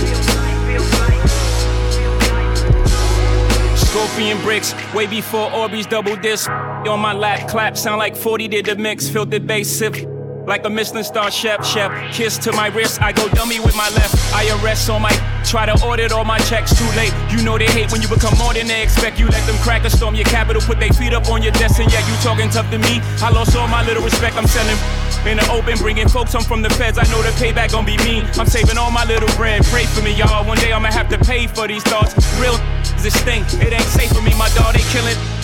Scorpion 3.76 4.40
bricks, 4.42 4.74
way 4.92 5.06
before 5.06 5.48
Orbeez 5.50 5.88
double 5.88 6.16
disc. 6.16 6.50
On 6.50 6.98
my 6.98 7.12
lap, 7.12 7.48
clap, 7.48 7.76
sound 7.76 7.98
like 7.98 8.16
40 8.16 8.48
did 8.48 8.66
the 8.66 8.76
mix. 8.76 9.08
Filtered 9.08 9.46
bass 9.46 9.70
sip. 9.70 10.13
Like 10.46 10.64
a 10.64 10.70
Michelin 10.70 11.04
star 11.04 11.30
chef. 11.30 11.64
Chef, 11.64 11.90
kiss 12.14 12.38
to 12.38 12.52
my 12.52 12.68
wrist, 12.68 13.00
I 13.00 13.12
go 13.12 13.28
dummy 13.28 13.60
with 13.60 13.76
my 13.76 13.88
left. 13.90 14.14
I 14.34 14.48
arrest 14.58 14.88
on 14.90 15.02
my 15.02 15.12
try 15.44 15.66
to 15.66 15.72
audit 15.84 16.12
all 16.12 16.24
my 16.24 16.38
checks. 16.38 16.76
Too 16.76 16.88
late, 16.96 17.12
you 17.30 17.42
know 17.42 17.58
they 17.58 17.66
hate 17.66 17.90
when 17.92 18.02
you 18.02 18.08
become 18.08 18.36
more 18.38 18.52
than 18.54 18.66
they 18.66 18.82
expect. 18.82 19.18
You 19.18 19.28
let 19.28 19.46
them 19.46 19.56
crack 19.62 19.84
a 19.84 19.90
storm 19.90 20.14
your 20.14 20.24
capital, 20.24 20.62
put 20.62 20.80
their 20.80 20.92
feet 20.92 21.12
up 21.12 21.28
on 21.28 21.42
your 21.42 21.52
desk, 21.52 21.80
and 21.80 21.90
yet 21.92 22.06
you 22.08 22.14
talking 22.22 22.50
tough 22.50 22.70
to 22.70 22.78
me. 22.78 23.00
I 23.22 23.30
lost 23.30 23.56
all 23.56 23.68
my 23.68 23.84
little 23.86 24.02
respect. 24.02 24.36
I'm 24.36 24.46
selling 24.46 24.78
in 25.26 25.38
the 25.38 25.48
open, 25.50 25.78
bringing 25.78 26.08
folks 26.08 26.32
home 26.32 26.44
from 26.44 26.62
the 26.62 26.70
feds. 26.70 26.98
I 26.98 27.04
know 27.10 27.22
the 27.22 27.30
payback 27.40 27.72
gon' 27.72 27.86
be 27.86 27.96
mean. 27.98 28.24
I'm 28.38 28.46
saving 28.46 28.78
all 28.78 28.90
my 28.90 29.04
little 29.04 29.30
bread. 29.36 29.64
Pray 29.66 29.86
for 29.86 30.02
me, 30.02 30.14
y'all. 30.14 30.44
One 30.46 30.58
day 30.58 30.72
I'ma 30.72 30.90
have 30.90 31.08
to 31.10 31.18
pay 31.18 31.46
for 31.46 31.66
these 31.66 31.82
thoughts. 31.84 32.14
Real 32.40 32.58
this 33.04 33.16
thing, 33.22 33.44
it 33.60 33.72
ain't 33.72 33.82
safe 33.82 34.10
for 34.12 34.22
me. 34.22 34.32
My 34.38 34.48
dog, 34.56 34.72
they 34.72 34.80
killing 34.88 35.16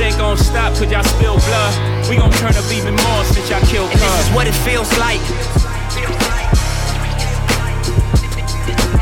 ain't 0.00 0.16
gon' 0.16 0.36
stop 0.36 0.72
cause 0.74 0.90
y'all 0.90 1.02
spill 1.04 1.36
blood. 1.36 2.08
We 2.08 2.16
gon' 2.16 2.30
turn 2.32 2.56
up 2.56 2.64
even 2.72 2.94
more 2.94 3.24
since 3.24 3.50
y'all 3.50 3.60
killed 3.66 3.90
And 3.90 4.00
this 4.00 4.26
is 4.26 4.34
what 4.34 4.46
it 4.46 4.54
feels 4.64 4.90
like. 4.98 5.20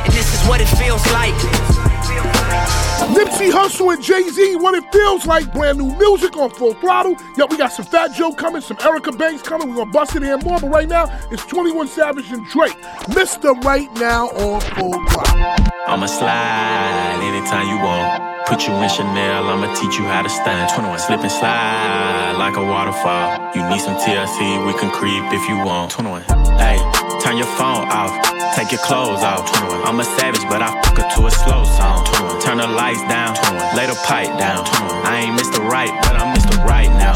And 0.05 0.13
this 0.13 0.35
is 0.35 0.49
what 0.49 0.61
it 0.61 0.69
feels 0.79 1.05
like. 1.13 2.88
Nipsey 3.15 3.51
Hussle 3.51 3.95
and 3.95 4.03
Jay 4.03 4.29
Z, 4.29 4.57
what 4.57 4.75
it 4.75 4.85
feels 4.93 5.27
like. 5.27 5.53
Brand 5.53 5.79
new 5.79 5.95
music 5.97 6.37
on 6.37 6.51
full 6.51 6.75
throttle. 6.75 7.17
Yo, 7.37 7.47
we 7.47 7.57
got 7.57 7.73
some 7.73 7.85
Fat 7.85 8.15
Joe 8.15 8.33
coming, 8.33 8.61
some 8.61 8.77
Erica 8.83 9.13
Banks 9.13 9.43
coming. 9.43 9.69
We're 9.71 9.77
gonna 9.77 9.91
bust 9.91 10.17
it 10.17 10.23
in 10.23 10.39
more, 10.41 10.59
but 10.61 10.71
right 10.71 10.89
now 10.89 11.07
it's 11.31 11.45
21 11.47 11.89
Savage 11.89 12.31
and 12.33 12.47
Drake. 12.49 12.77
Mr. 13.15 13.55
Right 13.65 13.93
now 13.95 14.29
on 14.29 14.61
full 14.61 14.93
throttle. 15.07 15.73
I'ma 15.87 16.07
slide 16.07 17.21
anytime 17.23 17.69
you 17.69 17.79
want. 17.83 18.47
Put 18.47 18.67
you 18.67 18.75
in 18.75 18.89
Chanel, 18.89 19.49
I'ma 19.49 19.75
teach 19.75 19.99
you 19.99 20.05
how 20.05 20.23
to 20.23 20.29
stand. 20.29 20.71
21. 20.75 20.99
Slip 20.99 21.21
and 21.21 21.31
slide 21.31 22.37
like 22.39 22.57
a 22.57 22.63
waterfall. 22.65 23.53
You 23.55 23.63
need 23.69 23.81
some 23.81 23.97
TLC, 23.97 24.67
we 24.67 24.73
can 24.79 24.91
creep 24.91 25.23
if 25.33 25.49
you 25.49 25.57
want. 25.59 25.91
21. 25.91 26.23
Hey, 26.59 26.79
turn 27.21 27.37
your 27.37 27.51
phone 27.59 27.89
off, 27.91 28.13
take 28.55 28.71
your 28.73 28.81
clothes 28.81 29.23
off. 29.23 29.47
21. 29.53 29.87
I'm 29.87 30.01
a 30.01 30.05
savage, 30.05 30.45
but 30.49 30.63
I 30.63 30.71
fuck 30.83 30.99
her 30.99 31.09
to 31.17 31.27
a 31.27 31.31
slow 31.31 31.65
song. 31.65 32.05
21. 32.05 32.41
Turn 32.41 32.59
the 32.59 32.67
lights 32.67 33.03
down, 33.09 33.35
21. 33.35 33.77
lay 33.77 33.87
the 33.87 33.99
pipe 34.07 34.33
down. 34.39 34.65
21. 34.65 35.07
I 35.07 35.17
ain't 35.27 35.35
Mr. 35.39 35.59
Right, 35.67 35.93
but 36.03 36.17
I'm 36.17 36.35
Mr. 36.35 36.57
Right 36.65 36.91
now. 36.91 37.15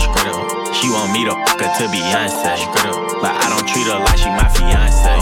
She 0.73 0.91
want 0.91 1.13
me 1.13 1.25
to 1.25 1.35
fuck 1.47 1.61
her 1.61 1.71
to 1.79 1.85
Beyonce. 1.93 2.59
But 3.21 3.33
I 3.39 3.47
don't 3.51 3.67
treat 3.69 3.87
her 3.87 3.99
like 3.99 4.19
she 4.19 4.31
my 4.31 4.49
fiance. 4.49 5.15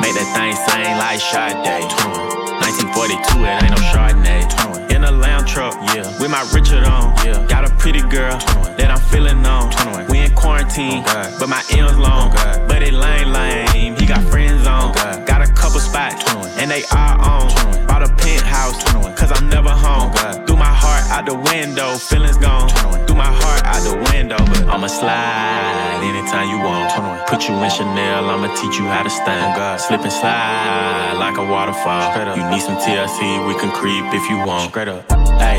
Make 0.00 0.14
that 0.14 0.28
thing 0.34 0.54
sing 0.54 0.98
like 0.98 1.20
Sade. 1.20 2.33
1942, 2.64 3.44
it 3.44 3.62
ain't 3.62 3.70
no 3.70 3.80
Chardonnay. 3.92 4.48
21 4.56 4.84
a 5.04 5.10
lamb 5.10 5.44
truck, 5.44 5.74
yeah. 5.94 6.06
With 6.18 6.30
my 6.30 6.42
Richard 6.52 6.84
on, 6.84 7.14
yeah. 7.24 7.46
Got 7.46 7.70
a 7.70 7.74
pretty 7.76 8.00
girl 8.00 8.38
21. 8.38 8.76
that 8.78 8.90
I'm 8.90 9.00
feeling 9.12 9.44
on. 9.44 9.70
21. 9.70 10.06
We 10.08 10.18
in 10.20 10.34
quarantine, 10.34 11.04
oh 11.06 11.36
but 11.38 11.48
my 11.48 11.62
M's 11.70 11.98
long. 11.98 12.32
Oh 12.32 12.64
but 12.66 12.82
it 12.82 12.94
lame 12.94 13.32
lame, 13.32 13.96
he 13.96 14.06
got 14.06 14.22
friends 14.24 14.66
on. 14.66 14.92
Oh 14.96 15.24
got 15.26 15.42
a 15.42 15.52
couple 15.52 15.80
spots, 15.80 16.24
21. 16.24 16.50
and 16.58 16.70
they 16.70 16.84
are 16.92 17.18
on. 17.20 17.50
21. 17.50 17.86
Bought 17.86 18.02
a 18.02 18.08
penthouse, 18.16 18.82
21. 18.84 19.14
cause 19.14 19.32
I'm 19.32 19.48
never 19.48 19.70
home. 19.70 20.12
Oh, 20.16 20.44
Threw 20.46 20.56
my 20.56 20.72
heart 20.72 21.04
out 21.10 21.26
the 21.26 21.36
window, 21.36 21.96
feelings 21.96 22.38
gone. 22.38 22.68
21. 23.14 23.16
Threw 23.16 23.16
my 23.16 23.30
heart 23.40 23.62
out 23.64 23.82
the 23.82 23.96
window, 24.12 24.36
but 24.38 24.64
I'ma 24.68 24.86
slide 24.86 26.00
anytime 26.02 26.48
you 26.50 26.58
want. 26.58 26.92
21. 26.94 27.26
Put 27.26 27.48
you 27.48 27.54
in 27.54 27.70
Chanel, 27.70 28.30
I'ma 28.30 28.54
teach 28.54 28.78
you 28.78 28.86
how 28.86 29.02
to 29.02 29.10
stand. 29.10 29.80
Slip 29.80 30.02
and 30.02 30.12
slide 30.12 31.16
like 31.18 31.38
a 31.38 31.44
waterfall. 31.44 32.36
You 32.36 32.44
need 32.50 32.62
some 32.62 32.76
TLC, 32.76 33.46
we 33.46 33.54
can 33.58 33.70
creep 33.70 34.04
if 34.12 34.28
you 34.30 34.38
want. 34.38 34.70
Straight 34.70 34.88
up. 34.88 35.10
Hey, 35.38 35.58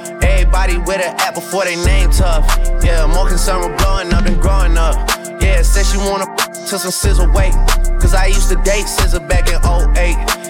Everybody 0.23 0.77
with 0.77 1.01
an 1.01 1.15
app 1.19 1.35
before 1.35 1.65
they 1.65 1.75
name 1.85 2.09
tough. 2.11 2.45
Yeah, 2.83 3.05
more 3.07 3.27
concerned 3.27 3.69
with 3.69 3.77
blowing 3.79 4.13
up 4.13 4.23
than 4.23 4.39
growing 4.39 4.77
up. 4.77 4.95
Yeah, 5.41 5.61
said 5.61 5.85
she 5.85 5.97
wanna 5.97 6.25
to 6.35 6.79
some 6.79 6.91
SZA 6.91 7.33
weight. 7.33 7.53
Cause 8.01 8.13
I 8.13 8.27
used 8.27 8.49
to 8.49 8.55
date 8.63 8.85
SZA 8.85 9.27
back 9.27 9.47
in 9.49 9.57
08. 9.61 10.40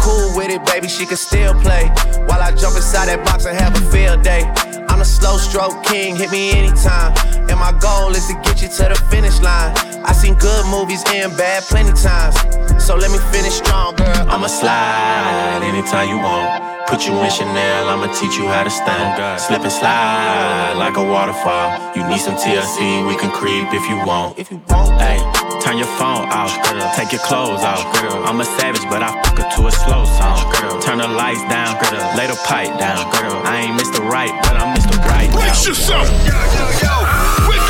Cool 0.00 0.36
with 0.36 0.50
it, 0.50 0.64
baby, 0.64 0.88
she 0.88 1.04
can 1.04 1.16
still 1.16 1.54
play. 1.60 1.88
While 2.26 2.40
I 2.40 2.50
jump 2.56 2.76
inside 2.76 3.06
that 3.06 3.24
box 3.24 3.44
and 3.44 3.56
have 3.58 3.76
a 3.76 3.84
field 3.92 4.22
day. 4.22 4.42
I'm 4.88 5.00
a 5.00 5.04
slow 5.04 5.36
stroke 5.36 5.84
king, 5.84 6.16
hit 6.16 6.30
me 6.30 6.52
anytime. 6.52 7.12
And 7.48 7.58
my 7.58 7.72
goal 7.80 8.10
is 8.10 8.26
to 8.28 8.34
get 8.42 8.60
you 8.60 8.68
to 8.68 8.84
the 8.92 8.98
finish 9.10 9.40
line. 9.40 9.72
I 10.04 10.12
seen 10.12 10.34
good 10.34 10.66
movies 10.66 11.04
and 11.12 11.36
bad 11.36 11.62
plenty 11.64 11.92
times. 11.92 12.36
So 12.82 12.96
let 12.96 13.10
me 13.10 13.18
finish 13.30 13.54
strong, 13.54 13.94
girl. 13.96 14.28
I'ma 14.28 14.48
slide 14.48 15.60
anytime 15.62 16.08
you 16.08 16.18
want. 16.18 16.70
Put 16.88 17.06
you 17.06 17.12
in 17.20 17.30
Chanel, 17.30 17.88
I'ma 17.88 18.12
teach 18.12 18.36
you 18.36 18.48
how 18.48 18.64
to 18.64 18.70
stand. 18.70 19.40
Slip 19.40 19.62
and 19.62 19.70
slide 19.70 20.74
like 20.76 20.96
a 20.96 21.04
waterfall. 21.04 21.78
You 21.94 22.02
need 22.08 22.20
some 22.20 22.34
TLC, 22.34 23.06
we 23.06 23.16
can 23.16 23.30
creep 23.30 23.72
if 23.72 23.88
you 23.88 23.96
want. 24.04 24.38
If 24.38 24.50
you 24.50 24.60
want, 24.68 25.00
hey, 25.00 25.20
turn 25.60 25.78
your 25.78 25.90
phone 25.98 26.28
off. 26.32 26.52
girl. 26.68 26.90
Take 26.96 27.12
your 27.12 27.20
clothes 27.22 27.62
off. 27.62 27.84
Girl. 28.00 28.24
I'm 28.24 28.40
a 28.40 28.44
savage, 28.44 28.82
but 28.88 29.02
I 29.02 29.10
fuck 29.22 29.38
her 29.38 29.48
to 29.56 29.66
a 29.68 29.72
slow 29.72 30.04
song. 30.04 30.40
Girl. 30.52 30.80
Turn 30.80 30.98
the 30.98 31.08
lights 31.08 31.42
down, 31.48 31.78
girl. 31.78 32.00
lay 32.16 32.26
the 32.26 32.40
pipe 32.46 32.78
down. 32.78 33.10
Girl. 33.12 33.40
I 33.44 33.68
ain't 33.68 33.80
Mr. 33.80 34.00
Right, 34.00 34.32
but 34.42 34.56
I'm 34.56 34.76
Mr. 34.76 34.96
Right. 35.04 35.30
Brace 35.30 35.66
yourself. 35.66 36.08
Yo, 36.26 36.34
yo, 36.34 36.64
yo. 36.82 37.69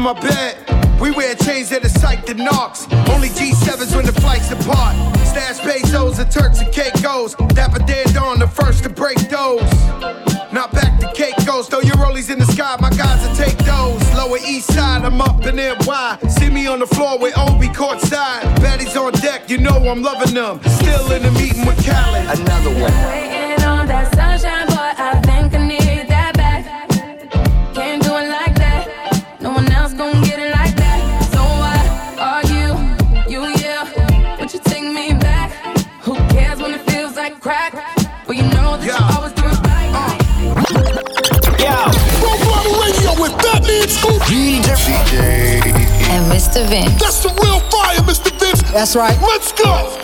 In 0.00 0.04
my 0.04 0.18
bed. 0.18 0.56
We 1.00 1.10
wear 1.10 1.34
chains 1.34 1.68
that 1.70 1.84
are 1.84 1.88
psyched 2.00 2.34
knocks. 2.36 2.86
Only 3.10 3.28
G7s 3.28 3.94
when 3.94 4.06
the 4.06 4.12
flights 4.12 4.48
depart. 4.48 4.96
Stash 5.26 5.60
pesos 5.60 6.18
and 6.18 6.30
Turks 6.30 6.60
and 6.60 6.72
Caicos. 6.72 7.34
Dapper 7.54 7.84
dead 7.84 8.16
on 8.16 8.38
the 8.38 8.46
first 8.46 8.82
to 8.84 8.88
break 8.88 9.18
those. 9.28 9.60
Not 10.52 10.72
back 10.72 10.98
to 11.00 11.12
Caicos, 11.12 11.68
throw 11.68 11.80
your 11.80 11.96
rollies 11.96 12.30
in 12.30 12.38
the 12.38 12.46
sky, 12.46 12.76
my 12.80 12.90
guys 12.90 13.20
will 13.26 13.36
take 13.36 13.58
those. 13.58 14.02
Lower 14.14 14.38
east 14.38 14.72
side, 14.72 15.04
I'm 15.04 15.20
up 15.20 15.44
in 15.46 15.56
NY. 15.56 16.18
See 16.28 16.50
me 16.50 16.66
on 16.66 16.80
the 16.80 16.86
floor 16.86 17.18
with 17.18 17.36
Obi 17.38 17.68
courtside. 17.68 18.42
Baddies 18.56 18.96
on 19.00 19.12
deck, 19.20 19.48
you 19.48 19.58
know 19.58 19.76
I'm 19.76 20.02
loving 20.02 20.34
them. 20.34 20.60
Still 20.80 21.12
in 21.12 21.22
the 21.22 21.30
meeting 21.32 21.66
with 21.66 21.78
Khaled. 21.84 22.40
Another 22.40 22.74
one. 22.80 23.29
Vince. 46.66 47.00
That's 47.00 47.22
the 47.22 47.28
real 47.42 47.60
fire, 47.70 47.98
Mr. 48.06 48.30
Vince. 48.38 48.62
That's 48.72 48.96
right. 48.96 49.18
Let's 49.20 49.52
go. 49.52 49.99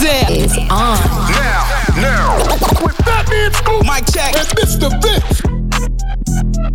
Represent 0.00 0.30
is 0.30 0.56
on. 0.56 0.96
Now, 1.28 1.68
now. 1.96 2.36
With 2.82 2.96
Fatman 3.04 3.52
Scoop. 3.52 3.84
Mic 3.84 4.06
check. 4.06 4.34
And 4.34 4.48
Mr. 4.56 4.90
Vince. 5.02 5.40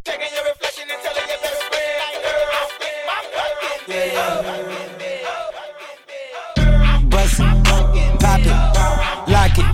Taking 0.03 0.31
your 0.35 0.45
reflection 0.45 0.85
and 0.91 1.01
telling 1.01 1.29
you 1.29 1.38
better 1.41 1.57
spin. 1.65 1.97
Yeah. 3.88 4.41
Bust 7.09 7.39
it, 7.39 7.45
pop 8.19 8.45
it, 8.45 8.55
lock 9.31 9.57
it, 9.57 9.65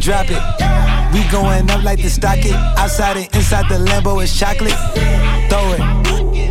drop 0.00 0.28
it. 0.28 0.42
We 1.14 1.20
going 1.30 1.70
up 1.70 1.82
like 1.82 2.02
the 2.02 2.10
stock 2.10 2.44
it. 2.44 2.52
Outside 2.52 3.16
and 3.16 3.34
inside 3.34 3.68
the 3.70 3.76
Lambo 3.76 4.22
is 4.22 4.38
chocolate. 4.38 4.76
Throw 5.48 5.72
it, 5.72 5.80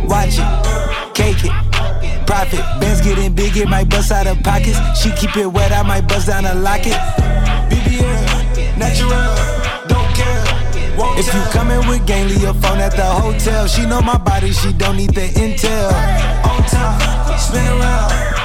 watch 0.08 0.38
it, 0.38 1.14
cake 1.14 1.44
it. 1.44 1.61
Profit, 2.32 2.64
bands 2.80 3.02
getting 3.02 3.34
big, 3.34 3.58
it 3.58 3.68
might 3.68 3.90
bust 3.90 4.10
out 4.10 4.26
of 4.26 4.42
pockets. 4.42 4.78
She 4.98 5.10
keep 5.10 5.36
it 5.36 5.46
wet, 5.46 5.70
I 5.70 5.82
might 5.82 6.08
bust 6.08 6.28
down 6.28 6.46
a 6.46 6.54
locket. 6.54 6.96
BBL, 7.68 8.78
natural, 8.78 9.10
don't 9.86 10.08
care. 10.16 10.96
Won't 10.96 11.18
if 11.18 11.26
you 11.26 11.42
coming 11.52 11.86
with 11.86 12.06
gang, 12.06 12.28
leave 12.28 12.40
your 12.40 12.54
phone 12.54 12.78
at 12.78 12.96
the 12.96 13.04
hotel. 13.04 13.66
She 13.66 13.84
know 13.84 14.00
my 14.00 14.16
body, 14.16 14.50
she 14.50 14.72
don't 14.72 14.96
need 14.96 15.12
the 15.12 15.28
intel. 15.28 15.92
On 16.48 16.62
top, 16.64 17.38
spin 17.38 17.66
around. 17.66 18.41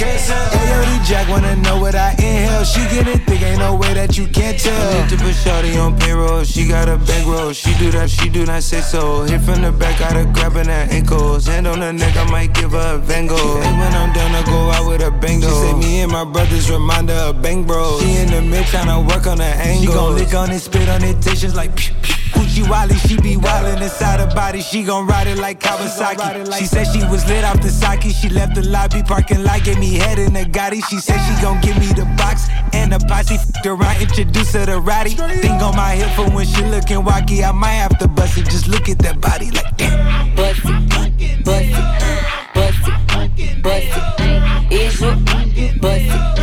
AOD 0.00 1.04
Jack 1.06 1.28
wanna 1.28 1.56
know 1.56 1.78
what 1.78 1.94
I 1.94 2.12
inhale. 2.12 2.64
She 2.64 2.80
get 2.88 3.06
it 3.06 3.20
thick, 3.26 3.42
ain't 3.42 3.58
no 3.58 3.74
way 3.76 3.92
that 3.94 4.16
you 4.16 4.26
can't 4.28 4.58
tell. 4.58 5.02
Need 5.02 5.10
to 5.10 5.16
put 5.16 5.34
Shawty 5.34 5.76
on 5.78 5.98
payroll. 5.98 6.42
She 6.44 6.66
got 6.66 6.88
a 6.88 6.96
bankroll. 6.96 7.52
She 7.52 7.74
do 7.74 7.90
that, 7.90 8.08
she 8.08 8.30
do 8.30 8.46
not 8.46 8.62
say 8.62 8.80
so. 8.80 9.22
Hit 9.22 9.42
from 9.42 9.62
the 9.62 9.72
back, 9.72 9.98
got 9.98 10.12
her 10.12 10.24
grabbing 10.24 10.66
her 10.66 10.86
ankles. 10.90 11.46
Hand 11.46 11.66
on 11.66 11.80
her 11.80 11.92
neck, 11.92 12.16
I 12.16 12.30
might 12.30 12.54
give 12.54 12.72
her 12.72 12.94
a 12.94 12.98
Van 12.98 13.26
Gogh. 13.26 13.60
And 13.60 13.78
when 13.78 13.92
I'm 13.92 14.12
done, 14.14 14.34
I 14.34 14.42
go 14.44 14.70
out 14.70 14.88
with 14.88 15.02
a 15.02 15.10
bang 15.10 15.42
She 15.42 15.48
say 15.48 15.74
me 15.74 16.00
and 16.00 16.12
my 16.12 16.24
brothers 16.24 16.70
remind 16.70 17.10
her 17.10 17.30
of 17.30 17.42
bang 17.42 17.64
bro. 17.64 18.00
She 18.00 18.16
in 18.16 18.30
the 18.30 18.40
mid 18.40 18.64
tryna 18.66 19.06
work 19.06 19.26
on 19.26 19.38
her 19.38 19.44
angle. 19.44 19.92
She 19.92 19.98
gon' 19.98 20.14
lick 20.14 20.34
on 20.34 20.50
it, 20.50 20.60
spit 20.60 20.88
on 20.88 21.04
it, 21.04 21.20
tissues 21.20 21.54
like 21.54 21.76
pew, 21.76 21.94
pew. 22.02 22.19
Gucci 22.40 22.66
Wally, 22.70 22.94
she 22.94 23.16
be 23.20 23.36
wildin' 23.36 23.82
inside 23.82 24.18
her 24.18 24.34
body. 24.34 24.62
She 24.62 24.82
gon' 24.82 25.06
ride 25.06 25.26
it 25.26 25.36
like 25.36 25.60
Kawasaki. 25.60 26.58
She 26.58 26.64
said 26.64 26.84
she 26.84 27.04
was 27.08 27.26
lit 27.28 27.44
off 27.44 27.60
the 27.60 27.68
sake. 27.68 28.00
She 28.14 28.30
left 28.30 28.54
the 28.54 28.62
lobby 28.62 29.02
parking 29.02 29.44
lot, 29.44 29.62
gave 29.62 29.78
me 29.78 29.94
head 29.96 30.18
in 30.18 30.32
the 30.32 30.44
Gotti. 30.44 30.82
She 30.88 31.00
said 31.00 31.18
she 31.26 31.42
gon' 31.42 31.60
give 31.60 31.78
me 31.78 31.88
the 31.88 32.06
box 32.16 32.48
and 32.72 32.92
the 32.92 32.98
posse. 33.00 33.34
F***ed 33.34 33.66
around, 33.66 34.00
introduce 34.00 34.54
her 34.54 34.64
to 34.64 34.80
Roddy. 34.80 35.10
Thing 35.10 35.60
on 35.60 35.76
my 35.76 35.96
hip 35.96 36.10
for 36.16 36.34
when 36.34 36.46
she 36.46 36.64
lookin' 36.64 37.02
wacky. 37.04 37.46
I 37.46 37.52
might 37.52 37.78
have 37.84 37.98
to 37.98 38.08
bust 38.08 38.38
it. 38.38 38.46
Just 38.46 38.68
look 38.68 38.88
at 38.88 38.98
that 39.00 39.20
body 39.20 39.50
like 39.50 39.76
damn. 39.76 40.34
Bust 40.34 40.60
it, 40.64 40.88
bust 40.88 41.12
it, 41.18 41.44
bust 41.44 41.68
it, 43.36 43.62
bust 43.62 43.92
it. 44.18 44.72
Is 44.72 45.00
you 45.00 45.78
bust 45.78 46.38
it? 46.38 46.39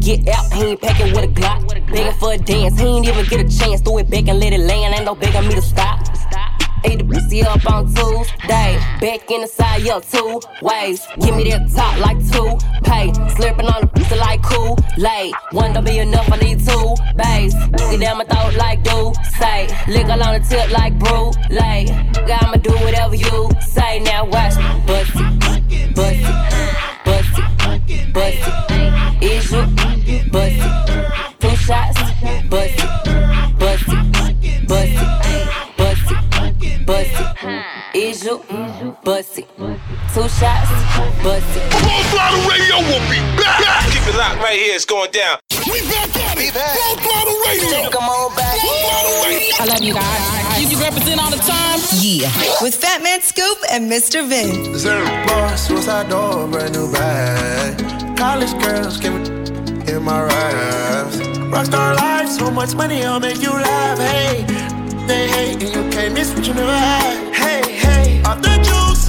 Get 0.00 0.28
out. 0.28 0.52
He 0.52 0.64
ain't 0.64 0.80
packing 0.80 1.12
with 1.12 1.24
a 1.24 1.28
Glock. 1.28 1.68
Begging 1.86 2.12
for 2.14 2.32
a 2.32 2.38
dance, 2.38 2.78
he 2.78 2.86
ain't 2.86 3.06
even 3.06 3.24
get 3.26 3.40
a 3.40 3.58
chance. 3.58 3.80
Throw 3.80 3.98
it 3.98 4.10
back 4.10 4.28
and 4.28 4.40
let 4.40 4.52
it 4.52 4.60
land. 4.60 4.94
Ain't 4.94 5.04
no 5.04 5.14
begging 5.14 5.46
me 5.48 5.54
to 5.54 5.62
stop. 5.62 6.00
Ate 6.82 6.98
the 6.98 7.04
pussy 7.04 7.42
up 7.42 7.64
on 7.70 7.86
Tuesday. 7.86 8.78
Back 9.00 9.30
in 9.30 9.42
the 9.42 9.46
side, 9.46 9.82
yeah, 9.82 10.00
two 10.00 10.40
ways. 10.62 11.06
Give 11.20 11.36
me 11.36 11.50
that 11.50 11.70
top 11.74 11.98
like 12.00 12.18
two 12.18 12.56
pay. 12.82 13.10
Slurping 13.36 13.72
on 13.72 13.82
the 13.82 13.86
pussy 13.86 14.16
like 14.16 14.42
cool 14.42 14.78
late. 14.96 15.34
One 15.52 15.74
don't 15.74 15.84
be 15.84 15.98
enough, 15.98 16.32
I 16.32 16.36
need 16.36 16.64
two 16.66 16.94
bass. 17.16 17.54
Get 17.90 18.00
down 18.00 18.18
my 18.18 18.24
throat 18.24 18.54
like 18.56 18.82
do 18.82 19.12
say. 19.38 19.68
Lick 19.88 20.08
on 20.08 20.18
the 20.18 20.46
tip 20.48 20.70
like 20.70 20.98
brew 20.98 21.32
late. 21.50 21.90
I'ma 22.40 22.56
do 22.56 22.72
whatever 22.84 23.14
you 23.14 23.50
say. 23.60 23.98
Now 24.00 24.24
watch 24.24 24.56
me 24.56 24.82
bust 24.86 25.10
it, 25.16 25.94
bust 25.94 26.16
it, 26.16 27.04
bust 27.04 27.90
it, 27.90 28.12
bust 28.14 28.70
it. 28.70 28.99
Is 29.22 29.52
you 29.52 29.66
bust 30.32 30.56
it? 30.56 31.40
Two 31.40 31.56
shots, 31.56 32.00
bust 32.48 32.72
it, 32.78 33.58
bust 33.58 33.84
it, 33.86 34.66
bust 34.66 34.88
it, 34.88 35.48
bust 35.76 36.10
it, 36.10 36.86
bust 36.86 37.20
it. 37.44 37.64
Is 37.94 38.24
you 38.24 38.42
bust 39.04 39.38
it? 39.38 39.48
Two 40.14 40.28
shots, 40.28 40.70
bust 41.22 41.56
it. 41.56 41.72
Full 41.84 42.02
Throttle 42.08 42.48
Radio 42.48 42.76
will 42.88 43.04
be 43.10 43.20
back. 43.36 43.84
Keep 43.92 44.08
it 44.08 44.16
locked 44.16 44.40
right 44.40 44.58
here. 44.58 44.74
It's 44.74 44.86
going 44.86 45.10
down. 45.10 45.38
We 45.66 45.80
back 45.82 46.16
at 46.16 46.38
it. 46.38 46.54
Full 46.54 46.96
Throttle 46.96 47.38
Radio. 47.46 47.90
Come 47.90 48.08
on 48.08 48.34
back. 48.36 48.56
I 49.60 49.66
love 49.68 49.82
you 49.82 49.92
guys. 49.92 50.72
You 50.72 50.78
represent 50.80 51.20
all 51.20 51.30
the 51.30 51.36
time. 51.36 51.78
Yeah. 52.00 52.30
With 52.62 52.74
Fat 52.74 53.02
Man 53.02 53.20
Scoop 53.20 53.58
and 53.70 53.90
Mr. 53.90 54.26
Vin. 54.26 54.78
Sir, 54.78 55.04
boss, 55.26 55.66
suicide 55.66 56.08
door, 56.08 56.46
brand 56.48 56.74
new 56.74 56.90
bag. 56.92 57.59
College 58.20 58.52
girls 58.62 59.00
give 59.00 59.14
it 59.14 59.28
in 59.88 60.02
my 60.02 60.20
raps. 60.22 61.16
Rockstar 61.48 61.96
life, 61.96 62.28
so 62.28 62.50
much 62.50 62.74
money, 62.74 63.02
I'll 63.02 63.18
make 63.18 63.40
you 63.40 63.48
laugh. 63.48 63.98
Hey, 63.98 64.44
they 65.06 65.26
hate 65.26 65.62
and 65.62 65.74
you 65.74 65.90
can't 65.90 66.12
miss 66.12 66.34
what 66.34 66.46
you 66.46 66.52
never 66.52 66.70
had. 66.70 67.34
Hey, 67.34 67.62
hey. 67.72 68.22
Off 68.24 68.42
the 68.42 68.54
juice, 68.58 69.06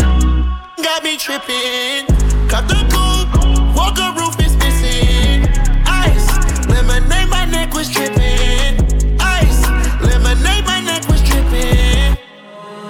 got 0.81 1.03
me 1.03 1.17
tripping. 1.17 2.07
Cut 2.47 2.69
the 2.69 2.79
coupe, 2.87 3.75
walker 3.75 4.13
roof 4.17 4.39
is 4.39 4.55
missing. 4.55 5.43
Ice, 5.85 6.29
lemonade, 6.69 7.27
my 7.27 7.43
neck 7.43 7.73
was 7.73 7.89
tripping. 7.89 8.79
Ice, 9.19 9.61
lemonade, 9.99 10.63
my 10.63 10.79
neck 10.85 11.05
was 11.09 11.21
tripping. 11.23 12.17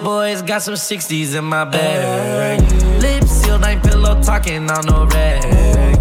Boys 0.04 0.44
got 0.44 0.62
some 0.62 0.76
60s 0.76 1.36
in 1.36 1.46
my 1.46 1.66
bag. 1.66 2.62
Lips 3.02 3.32
sealed, 3.32 3.64
ain't 3.64 3.82
pillow 3.82 4.22
talking 4.22 4.70
on 4.70 4.86
no 4.86 5.08
rag. 5.08 6.01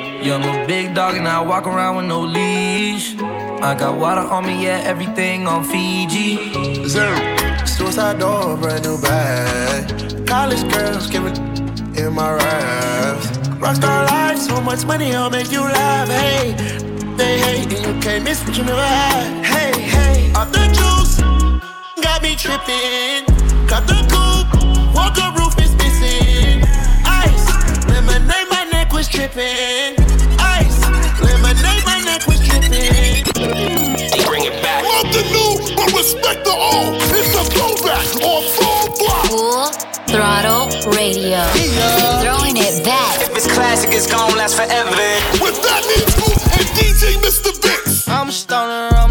Yeah, 0.23 0.35
I'm 0.35 0.63
a 0.63 0.67
big 0.67 0.93
dog 0.93 1.15
and 1.15 1.27
I 1.27 1.41
walk 1.41 1.65
around 1.65 1.95
with 1.95 2.05
no 2.05 2.21
leash. 2.21 3.15
I 3.17 3.73
got 3.73 3.97
water 3.97 4.21
on 4.21 4.45
me, 4.45 4.65
yeah, 4.65 4.79
everything 4.85 5.47
on 5.47 5.63
Fiji. 5.63 6.87
Zero. 6.87 7.17
Suicide 7.65 8.19
door, 8.19 8.55
brand 8.55 8.83
new 8.83 9.01
bag. 9.01 10.27
College 10.27 10.71
girls 10.71 11.07
giving 11.07 11.35
in 11.95 12.13
my 12.13 12.33
raps. 12.33 13.27
Rockstar 13.57 14.05
life, 14.09 14.37
so 14.37 14.61
much 14.61 14.85
money, 14.85 15.15
I'll 15.15 15.31
make 15.31 15.51
you 15.51 15.61
laugh. 15.61 16.07
Hey, 16.07 16.53
they 17.17 17.39
hate 17.39 17.73
and 17.73 17.83
you 17.83 17.99
can't 17.99 18.23
miss 18.23 18.45
what 18.45 18.55
you 18.55 18.63
never 18.63 18.79
had. 18.79 19.43
Hey, 19.43 19.81
hey, 19.81 20.31
off 20.33 20.51
the 20.51 20.67
juice, 20.77 21.17
got 22.03 22.21
me 22.21 22.35
tripping. 22.35 23.25
Cut 23.67 23.87
the 23.87 23.97
coupe, 24.11 24.93
walker 24.93 25.33
roof 25.35 25.57
is 25.59 25.73
missing. 25.77 26.61
Ice, 27.05 27.87
lemonade, 27.87 28.49
my 28.51 28.69
neck 28.71 28.93
was 28.93 29.07
tripping. 29.07 30.10
Respect 36.01 36.43
the 36.43 36.49
old. 36.49 36.97
It's 37.13 37.29
a 37.37 37.43
throwback 37.53 38.07
on 38.25 38.41
full 38.57 38.85
block. 38.97 39.25
Full 39.29 39.69
Throttle 40.09 40.65
Radio. 40.97 41.45
Throwing 42.25 42.57
it 42.57 42.83
back. 42.83 43.21
If 43.21 43.37
it's 43.37 43.47
classic, 43.53 43.93
it's 43.93 44.09
gonna 44.09 44.35
last 44.35 44.55
forever. 44.55 44.89
With 45.43 45.61
that 45.61 45.81
Nico 45.89 46.27
and 46.57 46.67
DJ 46.73 47.21
Mr. 47.21 47.53
Vince. 47.61 48.07
I'm 48.09 48.31
stoner, 48.31 48.89
I'm 48.97 49.10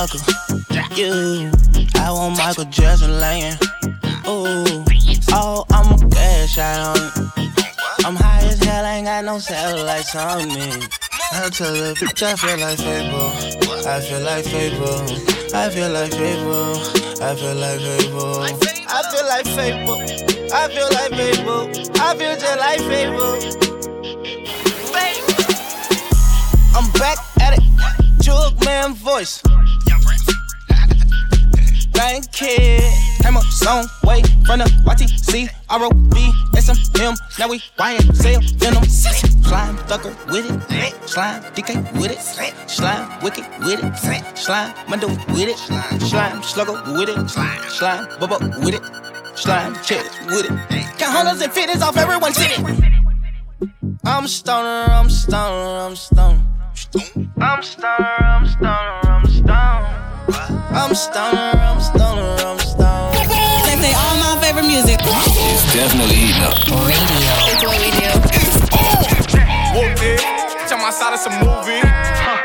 Thugger. 0.00 0.96
You. 0.96 1.50
I 2.00 2.10
want 2.10 2.38
Michael 2.38 2.64
Jackson 2.64 3.20
laying. 3.20 3.52
Ooh. 4.26 4.82
Oh, 5.32 5.66
I'm 5.70 5.92
a 5.92 5.98
cash 6.08 6.56
out. 6.56 6.96
I'm 8.06 8.16
high 8.16 8.40
as 8.44 8.58
hell, 8.60 8.86
I 8.86 8.94
ain't 8.94 9.06
got 9.06 9.24
no 9.26 9.38
satellites 9.38 10.16
on 10.16 10.48
me. 10.48 10.88
I 11.32 11.50
tell 11.50 11.74
the 11.74 11.92
bitch 12.00 12.22
I 12.22 12.34
feel 12.34 12.58
like 12.60 12.78
Fable. 12.78 13.30
I 13.86 14.00
feel 14.00 14.20
like 14.24 14.46
Fable. 14.46 15.04
I 15.54 15.68
feel 15.68 15.90
like 15.90 16.12
Fable. 16.12 16.80
I 17.20 17.34
feel 17.36 17.56
like 17.56 17.80
Fable. 17.80 18.40
I 18.88 19.02
feel 19.04 19.26
like 19.28 19.46
Fable. 19.52 20.00
I 20.50 20.68
feel 20.72 20.88
like 20.96 21.12
Fable. 21.12 21.68
I 22.00 22.16
feel 22.16 22.36
just 22.40 22.58
like 22.58 22.80
Fable. 22.88 23.36
I'm 26.74 26.90
back 26.92 27.18
at 27.42 27.58
it. 27.58 27.64
Jug 28.22 28.64
man 28.64 28.94
voice. 28.94 29.42
Thank 31.92 32.40
you. 32.40 32.80
Came 33.22 33.36
a 33.36 33.42
long 33.64 33.86
way 34.04 34.22
from 34.46 34.60
the 34.60 34.66
YTC, 34.84 35.48
SMM. 36.56 37.16
Now 37.38 37.48
we 37.48 37.58
YSL, 37.78 38.40
Venom. 38.58 38.84
Slime 38.84 39.76
thugger 39.88 40.14
with 40.32 40.46
it. 40.70 41.08
Slime 41.08 41.42
DK 41.54 41.92
with 41.92 42.10
it. 42.12 42.20
Slime 42.70 43.22
wicked 43.22 43.44
with 43.60 43.82
it. 43.84 44.38
Slime 44.38 44.74
Mundo 44.88 45.08
with 45.08 45.48
it. 45.48 45.58
Slime 46.00 46.42
slugger 46.42 46.72
with 46.92 47.08
it. 47.08 47.28
Slime 47.28 48.06
bubba 48.18 48.38
with 48.64 48.74
it. 48.74 49.38
Slime 49.38 49.74
chest 49.82 50.10
with 50.26 50.46
it. 50.46 50.98
Count 50.98 51.12
hundreds 51.16 51.42
and 51.42 51.52
fifties 51.52 51.82
off 51.82 51.96
everyone's 51.96 52.36
city. 52.36 52.62
I'm 54.04 54.26
stoner, 54.26 54.90
I'm 54.90 55.10
stoner. 55.10 55.80
I'm 55.80 55.96
stoner, 55.96 56.40
I'm 57.40 57.62
stoner, 57.62 57.96
I'm 57.98 58.46
stoner. 58.46 59.09
I'm 60.72 60.94
stoner, 60.94 61.50
I'm 61.58 61.80
stoner, 61.80 62.36
I'm 62.46 62.58
stoner. 62.58 63.10
They 63.66 63.76
say 63.82 63.92
all 63.92 64.16
my 64.22 64.38
favorite 64.40 64.66
music. 64.66 64.98
It's 65.02 65.74
definitely 65.74 66.14
heating 66.14 66.42
up. 66.46 66.54
Radio. 66.86 67.34
It's 67.50 67.62
what 67.66 67.74
we 67.82 67.90
do. 67.98 68.10
Whooped 69.74 70.02
it. 70.02 70.20
Jump 70.68 70.82
outside 70.82 71.14
of 71.14 71.20
some 71.20 71.34
movie. 71.42 71.82
Huh. 71.82 72.38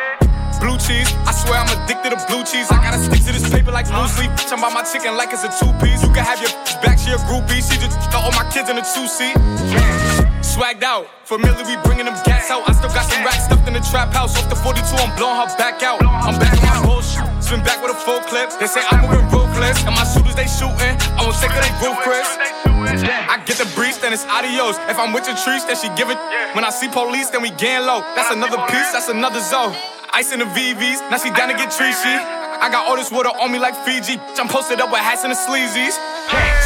Blue 0.59 0.77
cheese. 0.77 1.13
I 1.25 1.31
swear 1.33 1.61
I'm 1.61 1.69
addicted 1.77 2.17
to 2.17 2.25
blue 2.25 2.43
cheese. 2.43 2.71
I 2.71 2.81
gotta 2.81 2.97
stick 2.97 3.21
to 3.25 3.31
this 3.31 3.47
paper 3.49 3.71
like 3.71 3.85
blue 3.85 4.07
sleep. 4.07 4.31
Jump 4.49 4.65
about 4.65 4.73
my 4.73 4.83
chicken 4.83 5.15
like 5.15 5.29
it's 5.31 5.43
a 5.43 5.49
two 5.61 5.71
piece. 5.77 6.01
You 6.01 6.09
can 6.09 6.25
have 6.25 6.41
your 6.41 6.49
back, 6.81 6.97
she 6.97 7.11
a 7.11 7.17
groupie. 7.29 7.61
She 7.61 7.77
just 7.77 7.93
got 8.09 8.23
all 8.25 8.31
my 8.33 8.49
kids 8.49 8.69
in 8.69 8.77
a 8.77 8.85
two 8.85 9.07
seat. 9.07 10.24
Swagged 10.55 10.87
out. 10.87 11.11
Familiar, 11.27 11.67
we 11.67 11.75
bringing 11.83 12.07
them 12.07 12.15
gas 12.23 12.47
out. 12.47 12.63
I 12.63 12.71
still 12.71 12.87
got 12.87 13.03
some 13.11 13.19
racks 13.27 13.43
stuffed 13.43 13.67
in 13.67 13.75
the 13.75 13.83
trap 13.91 14.15
house. 14.15 14.39
Off 14.39 14.47
the 14.47 14.55
42, 14.55 14.87
I'm 15.03 15.11
blowing 15.19 15.35
her 15.35 15.51
back 15.59 15.83
out. 15.83 15.99
I'm 15.99 16.39
back 16.39 16.55
on 16.63 16.63
my 16.63 16.79
bullshit. 16.87 17.27
Spin 17.43 17.59
back 17.59 17.83
with 17.83 17.91
a 17.91 17.99
full 17.99 18.23
clip. 18.31 18.55
They 18.55 18.71
say 18.71 18.79
I'm 18.87 19.03
moving 19.03 19.27
ruthless. 19.35 19.83
And 19.83 19.91
my 19.91 20.07
shooters, 20.07 20.31
they 20.31 20.47
shooting. 20.47 20.95
I 21.19 21.27
won't 21.27 21.35
take 21.43 21.51
they 21.51 21.75
roof, 21.83 21.99
Chris. 22.07 22.23
I 22.71 23.35
get 23.43 23.59
the 23.59 23.67
breeze, 23.75 23.99
then 23.99 24.15
it's 24.15 24.23
adios. 24.31 24.79
If 24.87 24.95
I'm 24.95 25.11
with 25.11 25.27
your 25.27 25.35
trees, 25.35 25.67
then 25.67 25.75
she 25.75 25.91
give 25.99 26.07
it. 26.07 26.15
When 26.55 26.63
I 26.63 26.71
see 26.71 26.87
police, 26.87 27.35
then 27.35 27.43
we 27.43 27.51
gang 27.59 27.83
low. 27.83 27.99
That's 28.15 28.31
another 28.31 28.63
piece, 28.71 28.95
that's 28.95 29.11
another 29.11 29.43
zone. 29.43 29.75
Ice 30.15 30.31
in 30.31 30.39
the 30.39 30.47
VVs, 30.47 31.03
now 31.11 31.19
she 31.19 31.35
down 31.35 31.51
to 31.51 31.59
get 31.59 31.75
treachy. 31.75 32.15
I 32.63 32.71
got 32.71 32.87
all 32.87 32.95
this 32.95 33.11
water 33.11 33.35
on 33.35 33.51
me 33.51 33.59
like 33.59 33.75
Fiji. 33.83 34.15
I'm 34.39 34.47
posted 34.47 34.79
up 34.79 34.87
with 34.87 35.03
hats 35.03 35.27
and 35.27 35.35
the 35.35 35.35
sleazies. 35.35 35.99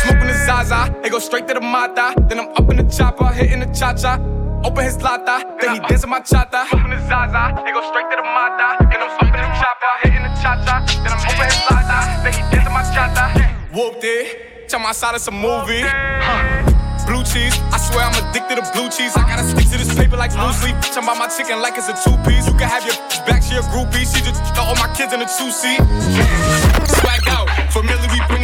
Smoking 0.06 0.29
Zaza, 0.50 0.92
it 1.06 1.12
go 1.12 1.20
straight 1.20 1.48
to 1.48 1.54
the 1.54 1.62
Mata. 1.62 2.16
Then 2.28 2.40
I'm 2.40 2.50
up 2.58 2.68
in 2.72 2.78
the 2.78 2.84
chopper, 2.90 3.28
hitting 3.28 3.60
the 3.60 3.68
cha 3.68 3.94
cha. 3.94 4.18
Open 4.66 4.84
his 4.84 5.00
lata, 5.00 5.46
then 5.62 5.76
he 5.76 5.80
dancing 5.86 6.10
my 6.10 6.22
chata. 6.22 6.66
Smoking 6.66 6.90
the 6.90 6.98
Zaza, 7.06 7.54
it 7.70 7.72
go 7.72 7.86
straight 7.86 8.10
to 8.10 8.18
the 8.18 8.26
Mata. 8.26 8.82
Then 8.90 8.98
I'm 8.98 9.14
up 9.14 9.30
in 9.30 9.46
the 9.46 9.54
chopper, 9.62 9.94
hitting 10.02 10.26
the 10.26 10.34
cha 10.42 10.58
cha. 10.66 10.82
Then 11.06 11.14
I'm 11.14 11.22
open 11.22 11.46
his 11.46 11.62
lata, 11.70 11.98
then 12.26 12.34
he 12.34 12.42
dancing 12.50 12.74
my 12.74 12.82
chata. 12.82 13.26
Whooped 13.70 14.02
it, 14.02 14.68
jump 14.68 14.90
outside 14.90 15.14
of 15.14 15.22
a 15.22 15.30
movie. 15.30 15.86
Huh. 15.86 16.66
Blue 17.06 17.22
cheese, 17.22 17.54
I 17.70 17.78
swear 17.78 18.10
I'm 18.10 18.18
addicted 18.18 18.58
to 18.58 18.66
blue 18.74 18.90
cheese. 18.90 19.14
I 19.18 19.30
gotta 19.30 19.46
stick 19.46 19.70
to 19.70 19.78
this 19.78 19.94
paper 19.94 20.18
like 20.18 20.34
blue 20.34 20.50
sleep. 20.54 20.74
Jump 20.82 21.06
about 21.06 21.18
my 21.18 21.30
chicken 21.30 21.62
like 21.62 21.78
it's 21.78 21.90
a 21.90 21.96
two 22.02 22.18
piece. 22.26 22.50
You 22.50 22.58
can 22.58 22.66
have 22.66 22.86
your 22.86 22.98
back, 23.30 23.46
she 23.46 23.54
a 23.54 23.62
groupie. 23.70 24.02
She 24.02 24.26
just 24.26 24.42
got 24.58 24.66
all 24.66 24.78
my 24.82 24.90
kids 24.98 25.14
in 25.14 25.22
a 25.22 25.30
two 25.30 25.54
seat. 25.54 25.78
Swag 26.90 27.22
out, 27.34 27.50
familiar, 27.70 28.10
we 28.10 28.38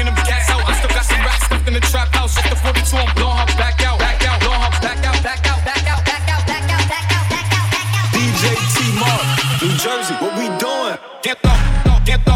the 1.76 1.82
trap 1.88 2.08
house. 2.16 2.38
Off 2.38 2.50
the 2.50 2.56
42, 2.56 2.96
I'm 2.96 3.14
blowing 3.16 3.38
her 3.38 3.46
back 3.60 3.84
out, 3.84 4.00
back 4.00 4.24
out, 4.26 4.40
blowing 4.40 4.62
her 4.62 4.72
back 4.80 5.04
out, 5.04 5.20
back 5.22 5.44
out, 5.44 5.60
back 5.66 5.86
out, 5.92 6.02
back 6.08 6.26
out, 6.32 6.44
back 6.48 6.68
out, 6.72 6.88
back 6.88 7.08
out, 7.12 7.28
back 7.28 7.48
out, 7.52 7.68
back 7.68 7.90
out. 8.00 8.08
DJ 8.16 8.44
T 8.74 8.78
Mark, 8.96 9.24
New 9.62 9.76
Jersey, 9.76 10.16
what 10.24 10.34
we 10.40 10.48
doing? 10.56 10.96
Get 11.22 11.38
up, 11.44 11.60
get 12.06 12.26
up, 12.28 12.35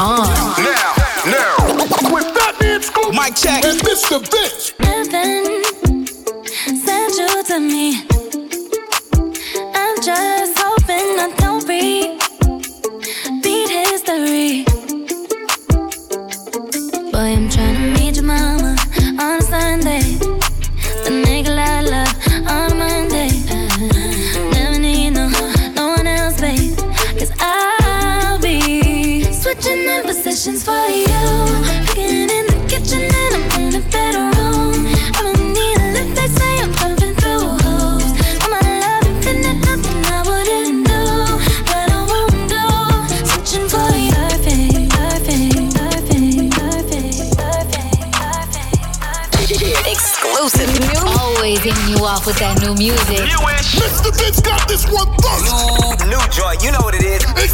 on. 0.00 0.26
Now, 0.62 0.94
now, 1.26 1.56
with 2.12 2.24
Fatman 2.34 2.82
Scoop, 2.82 3.14
Mike 3.14 3.36
check, 3.36 3.64
and 3.64 3.78
Mr. 3.80 4.20
Vince. 4.20 4.57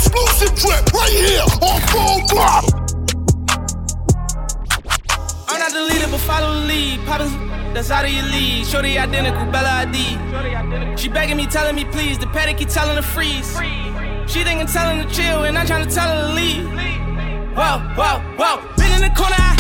Exclusive 0.05 0.55
trip 0.55 0.93
right 0.93 1.11
here 1.11 1.41
on 1.65 1.81
Full 1.89 2.29
Throttle. 2.29 2.79
I'm 5.49 5.59
not 5.59 5.73
the 5.73 5.81
leader, 5.81 6.09
but 6.11 6.21
follow 6.21 6.61
the 6.61 6.67
lead. 6.67 7.01
Poppin' 7.07 7.33
that's 7.73 7.91
out 7.91 8.05
of 8.05 8.11
your 8.11 8.25
league. 8.25 8.67
Shorty 8.67 8.99
identical, 8.99 9.51
Bella 9.51 9.89
ID. 9.89 10.99
She 10.99 11.09
begging 11.09 11.39
me, 11.39 11.47
telling 11.47 11.75
me 11.75 11.87
please. 11.87 12.19
The 12.19 12.27
paddock 12.27 12.59
keep 12.59 12.69
telling 12.69 12.97
her 12.97 13.03
freeze. 13.03 13.51
She 14.31 14.45
thinking 14.45 14.67
telling 14.67 14.99
her 14.99 15.11
chill, 15.11 15.45
and 15.45 15.57
I'm 15.57 15.67
trying 15.67 15.89
to 15.89 15.95
tell 15.95 16.07
her 16.07 16.29
to 16.29 16.35
leave. 16.35 16.69
Whoa, 17.57 17.81
whoa, 17.97 18.21
whoa. 18.37 18.61
Been 18.77 18.93
in 18.93 19.01
the 19.09 19.13
corner, 19.17 19.37
I, 19.39 19.57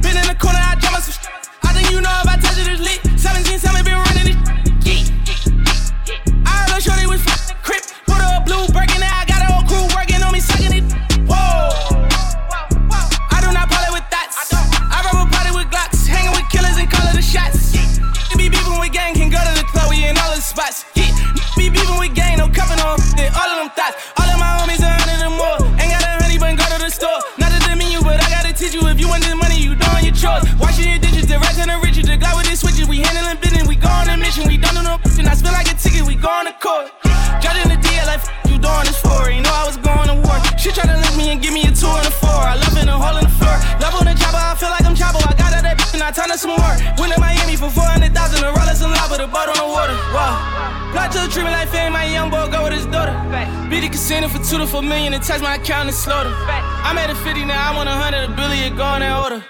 been 0.00 0.16
in 0.16 0.26
the 0.26 0.36
corner, 0.40 0.60
I 0.60 0.76
drop 0.80 1.02
some 1.02 1.12
shit. 1.12 1.28
I 1.62 1.74
think 1.74 1.90
you 1.90 2.00
know 2.00 2.14
if 2.24 2.28
I 2.28 2.36
touch 2.40 2.56
it, 2.56 2.68
it's 2.72 2.80
lit. 2.80 3.20
17, 3.20 3.58
7 3.58 3.84
been 3.84 4.00
running. 4.00 4.32
Yeah. 4.80 5.04
I 6.46 6.64
heard 6.64 6.70
her 6.72 6.80
shorty 6.80 7.06
was 7.06 7.20
f- 7.26 7.62
crip. 7.62 7.84
Put 8.06 8.16
her 8.16 8.40
a 8.40 8.44
blue 8.44 8.66
breaking 8.72 8.97
on 36.28 36.44
the 36.44 36.52
court. 36.60 36.92
Judging 37.40 37.72
the 37.72 37.80
deal 37.80 38.04
like 38.04 38.20
you 38.44 38.60
doing 38.60 38.84
this 38.84 39.00
for. 39.00 39.32
You 39.32 39.40
know 39.40 39.54
I 39.54 39.64
was 39.64 39.80
going 39.80 40.08
to 40.12 40.16
war. 40.20 40.36
She 40.60 40.70
tried 40.70 40.92
to 40.92 40.98
link 41.00 41.16
me 41.16 41.32
and 41.32 41.40
give 41.40 41.52
me 41.56 41.64
a 41.64 41.72
two 41.72 41.88
and 41.88 42.06
a 42.06 42.12
four. 42.12 42.28
I 42.30 42.60
love 42.60 42.76
in 42.76 42.88
a 42.88 42.96
hole 42.96 43.16
in 43.16 43.24
the 43.24 43.34
floor. 43.40 43.56
Love 43.80 43.96
on 43.96 44.04
the 44.04 44.14
chopper, 44.14 44.36
I 44.36 44.54
feel 44.54 44.68
like 44.68 44.84
I'm 44.84 44.94
chopper. 44.94 45.18
I 45.24 45.32
got 45.32 45.56
out 45.56 45.64
that 45.64 45.80
bitch 45.80 45.94
and 45.96 46.02
I 46.04 46.12
turned 46.12 46.30
her 46.30 46.38
some 46.38 46.52
more. 46.52 46.74
Went 47.00 47.16
to 47.16 47.20
Miami 47.20 47.56
for 47.56 47.70
400,000, 47.72 48.12
a 48.12 48.52
rollers 48.52 48.80
and 48.84 48.92
lava, 48.92 49.16
the 49.16 49.26
boat 49.26 49.48
on 49.48 49.56
the 49.56 49.68
water. 49.68 49.96
Wow. 50.12 50.36
Plot 50.92 51.12
to 51.16 51.18
the 51.24 51.30
treatment 51.32 51.56
like 51.56 51.68
fame, 51.72 51.92
my 51.92 52.04
young 52.04 52.28
boy 52.28 52.44
go 52.52 52.64
with 52.64 52.76
his 52.76 52.86
daughter. 52.86 53.16
Beat 53.72 53.80
the 53.80 53.88
casino 53.88 54.28
for 54.28 54.40
two 54.44 54.58
to 54.58 54.66
four 54.66 54.82
million 54.82 55.14
and 55.14 55.22
touch 55.22 55.40
my 55.40 55.56
account 55.56 55.88
and 55.88 55.96
slaughter. 55.96 56.32
I'm 56.84 56.98
at 56.98 57.08
a 57.10 57.16
50 57.16 57.44
now, 57.44 57.72
I'm 57.72 57.76
on 57.80 57.88
a 57.88 57.96
100, 57.96 58.28
a 58.28 58.36
billion, 58.36 58.76
go 58.76 58.84
in 58.96 59.00
that 59.00 59.16
order. 59.24 59.40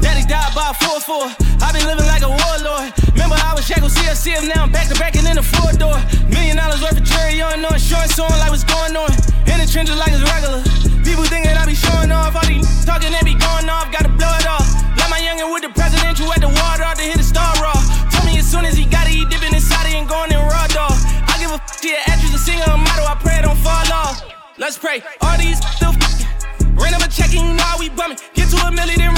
Daddy 0.00 0.24
died 0.24 0.56
by 0.56 0.72
a 0.72 0.76
4-4. 0.80 1.36
i 1.60 1.68
been 1.72 1.84
living 1.84 2.08
like 2.08 2.24
a 2.24 2.32
warlord. 2.32 2.88
Remember 3.12 3.36
I 3.36 3.52
was 3.52 3.68
Jackal 3.68 3.92
CFCF, 3.92 4.48
now 4.48 4.64
I'm 4.64 4.72
back 4.72 4.88
to 4.88 4.96
back 4.96 5.16
and 5.20 5.28
in 5.28 5.36
the 5.36 5.44
four 5.44 5.68
door. 5.76 6.00
Million 6.32 6.56
dollars 6.56 6.80
worth 6.80 6.96
of 6.96 7.04
jury 7.04 7.44
on, 7.44 7.60
no 7.60 7.68
insurance 7.68 8.16
on, 8.16 8.32
like 8.40 8.48
what's 8.48 8.64
going 8.64 8.96
on. 8.96 9.12
In 9.44 9.60
the 9.60 9.68
trenches 9.68 10.00
like 10.00 10.16
it's 10.16 10.24
regular. 10.24 10.64
People 11.04 11.28
thinking 11.28 11.52
I 11.52 11.68
be 11.68 11.76
showing 11.76 12.08
off, 12.08 12.32
all 12.32 12.46
these 12.48 12.64
talking 12.88 13.12
they 13.12 13.20
be 13.20 13.36
going 13.36 13.68
off, 13.68 13.92
gotta 13.92 14.08
blow 14.08 14.32
it 14.40 14.48
off. 14.48 14.64
Like 14.96 15.12
my 15.12 15.20
youngin' 15.20 15.52
with 15.52 15.60
the 15.60 15.72
presidential 15.76 16.32
at 16.32 16.40
the 16.40 16.48
water 16.48 16.88
to 16.88 17.04
hit 17.04 17.20
a 17.20 17.26
star 17.26 17.52
raw. 17.60 17.76
Told 18.08 18.24
me 18.24 18.40
as 18.40 18.48
soon 18.48 18.64
as 18.64 18.80
he 18.80 18.88
got 18.88 19.04
it, 19.04 19.12
he 19.12 19.28
dipping 19.28 19.52
inside 19.52 19.92
it 19.92 20.00
and 20.00 20.08
going 20.08 20.32
in 20.32 20.40
raw 20.40 20.64
dog. 20.72 20.96
I 21.28 21.36
give 21.36 21.52
a 21.52 21.60
f 21.60 21.84
to 21.84 21.92
the 21.92 22.00
actress, 22.08 22.32
a 22.32 22.40
singer, 22.40 22.64
a 22.64 22.80
model, 22.80 23.04
I 23.04 23.16
pray 23.20 23.36
it 23.38 23.44
don't 23.44 23.60
fall 23.60 23.84
off. 23.92 24.24
Let's 24.56 24.80
pray. 24.80 25.04
All 25.20 25.36
these 25.36 25.60
still 25.76 25.92
f- 25.92 26.24
Ran 26.80 26.94
up 26.94 27.02
a 27.02 27.08
check 27.08 27.30
and 27.36 27.48
you 27.48 27.54
know 27.54 27.76
we 27.78 27.88
bumming. 27.88 28.18
Get 28.34 28.50
to 28.50 28.56
a 28.56 28.70
milli, 28.72 28.96
then 28.96 29.14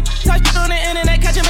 running. 0.00 0.30
I 0.30 0.38
touch 0.38 0.56
on 0.56 0.68
the 0.70 0.76
internet, 0.76 1.20
catch 1.20 1.47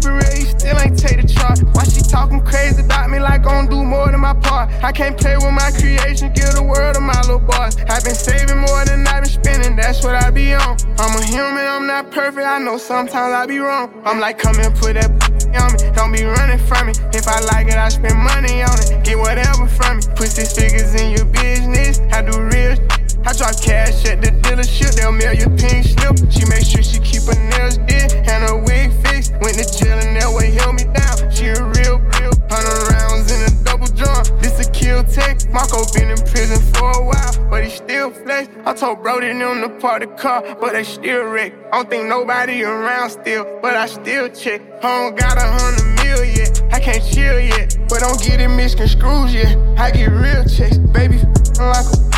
keep 0.00 0.10
it 0.10 0.14
real, 0.14 0.38
you 0.38 0.46
still 0.46 0.78
ain't 0.78 0.98
take 0.98 1.20
the 1.20 1.26
chart. 1.26 1.60
Why 1.74 1.84
she 1.84 2.00
talking 2.00 2.40
crazy 2.44 2.82
about 2.82 3.10
me 3.10 3.18
like 3.18 3.42
gon' 3.42 3.68
do 3.68 3.84
more 3.84 4.10
than 4.10 4.20
my 4.20 4.34
part? 4.34 4.70
I 4.82 4.92
can't 4.92 5.18
play 5.18 5.36
with 5.36 5.52
my 5.52 5.70
creation, 5.72 6.32
give 6.32 6.52
the 6.54 6.62
world 6.62 6.94
to 6.94 7.00
my 7.00 7.20
little 7.22 7.40
boys. 7.40 7.76
I've 7.88 8.04
been 8.04 8.14
saving 8.14 8.58
more 8.58 8.84
than 8.84 9.06
I've 9.06 9.24
been 9.24 9.32
spending, 9.32 9.76
that's 9.76 10.02
what 10.02 10.14
I 10.14 10.30
be 10.30 10.54
on. 10.54 10.76
I'm 10.98 11.16
a 11.16 11.24
human, 11.24 11.64
I'm 11.66 11.86
not 11.86 12.10
perfect, 12.10 12.46
I 12.46 12.58
know 12.58 12.78
sometimes 12.78 13.32
I 13.34 13.46
be 13.46 13.58
wrong. 13.58 13.92
I'm 14.04 14.20
like, 14.20 14.38
come 14.38 14.58
and 14.60 14.74
put 14.74 14.94
that 14.94 15.10
on 15.60 15.72
me, 15.72 15.78
don't 15.92 16.12
be 16.12 16.24
running 16.24 16.58
from 16.58 16.88
me. 16.88 16.92
If 17.12 17.28
I 17.28 17.40
like 17.52 17.68
it, 17.68 17.76
I 17.76 17.88
spend 17.88 18.18
money 18.18 18.62
on 18.62 18.76
it, 18.80 19.04
get 19.04 19.18
whatever 19.18 19.66
from 19.66 19.98
me. 19.98 20.02
Put 20.16 20.28
six 20.28 20.56
figures 20.56 20.94
in 20.94 21.12
your 21.12 21.26
business, 21.26 22.00
I 22.12 22.22
do 22.22 22.40
real. 22.40 22.76
I 23.26 23.36
drop 23.36 23.52
cash 23.60 24.06
at 24.06 24.22
the 24.22 24.32
dealership, 24.40 24.96
they'll 24.96 25.12
mail 25.12 25.34
you 25.34 25.50
pink 25.60 25.84
slip. 25.84 26.16
She 26.32 26.44
make 26.48 26.64
sure 26.64 26.82
she 26.82 26.98
keep 27.00 27.22
her 27.28 27.36
nails 27.36 27.76
did 27.84 28.12
and 28.14 28.48
her 28.48 28.56
wig 28.56 28.90
fixed. 28.92 29.09
Went 29.40 29.56
to 29.56 29.64
jail 29.78 29.98
and 29.98 30.16
that 30.16 30.30
way 30.32 30.50
held 30.50 30.76
me 30.76 30.84
down. 30.84 31.30
She 31.30 31.46
a 31.48 31.56
real, 31.56 31.98
real. 32.20 32.32
Hundred 32.50 32.92
rounds 32.92 33.32
in 33.32 33.40
a 33.40 33.64
double 33.64 33.86
drum. 33.86 34.22
This 34.40 34.60
a 34.60 34.70
kill 34.70 35.02
tech. 35.04 35.48
Marco 35.50 35.84
been 35.94 36.10
in 36.10 36.18
prison 36.18 36.60
for 36.74 36.90
a 36.90 37.04
while, 37.04 37.48
but 37.48 37.64
he 37.64 37.70
still 37.70 38.10
flex. 38.10 38.48
I 38.66 38.74
told 38.74 39.02
Brody 39.02 39.32
them 39.32 39.62
to 39.62 39.68
park 39.80 40.00
the 40.00 40.08
car, 40.08 40.42
but 40.60 40.72
they 40.72 40.84
still 40.84 41.24
wreck. 41.24 41.54
I 41.72 41.78
don't 41.78 41.88
think 41.88 42.06
nobody 42.08 42.62
around 42.64 43.10
still, 43.10 43.44
but 43.62 43.76
I 43.76 43.86
still 43.86 44.28
check. 44.28 44.60
Don't 44.82 45.16
got 45.16 45.38
a 45.38 45.46
hundred 45.46 46.04
mil 46.04 46.24
yet. 46.24 46.62
I 46.72 46.80
can't 46.80 47.02
chill 47.02 47.40
yet, 47.40 47.78
but 47.88 48.00
don't 48.00 48.20
get 48.20 48.40
it 48.40 48.48
misconstrued 48.48 49.30
yet. 49.30 49.56
I 49.78 49.90
get 49.90 50.10
real 50.10 50.44
checks, 50.44 50.78
baby. 50.78 51.18
Like 51.58 51.86
a 51.86 52.09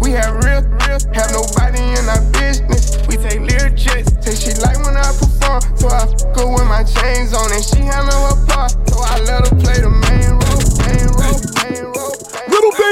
we 0.00 0.10
have 0.12 0.34
real, 0.44 0.62
real, 0.84 1.00
have 1.14 1.30
nobody 1.32 1.82
in 1.98 2.04
our 2.08 2.22
business. 2.32 2.96
We 3.08 3.16
take 3.16 3.40
lyric 3.40 3.76
checks. 3.76 4.10
Say 4.24 4.34
she 4.34 4.52
like 4.60 4.78
when 4.84 4.96
I 4.96 5.10
perform, 5.12 5.60
so 5.76 5.88
I 5.88 6.06
go 6.34 6.52
with 6.52 6.66
my 6.66 6.82
chains 6.84 7.34
on, 7.34 7.52
and 7.52 7.64
she 7.64 7.80
handle 7.80 8.28
her 8.28 8.46
part, 8.46 8.72
so 8.88 8.96
I 9.00 9.20
let 9.24 9.48
her 9.48 9.56
play 9.56 9.80
the 9.80 9.90
main 9.90 10.30
role, 10.30 10.43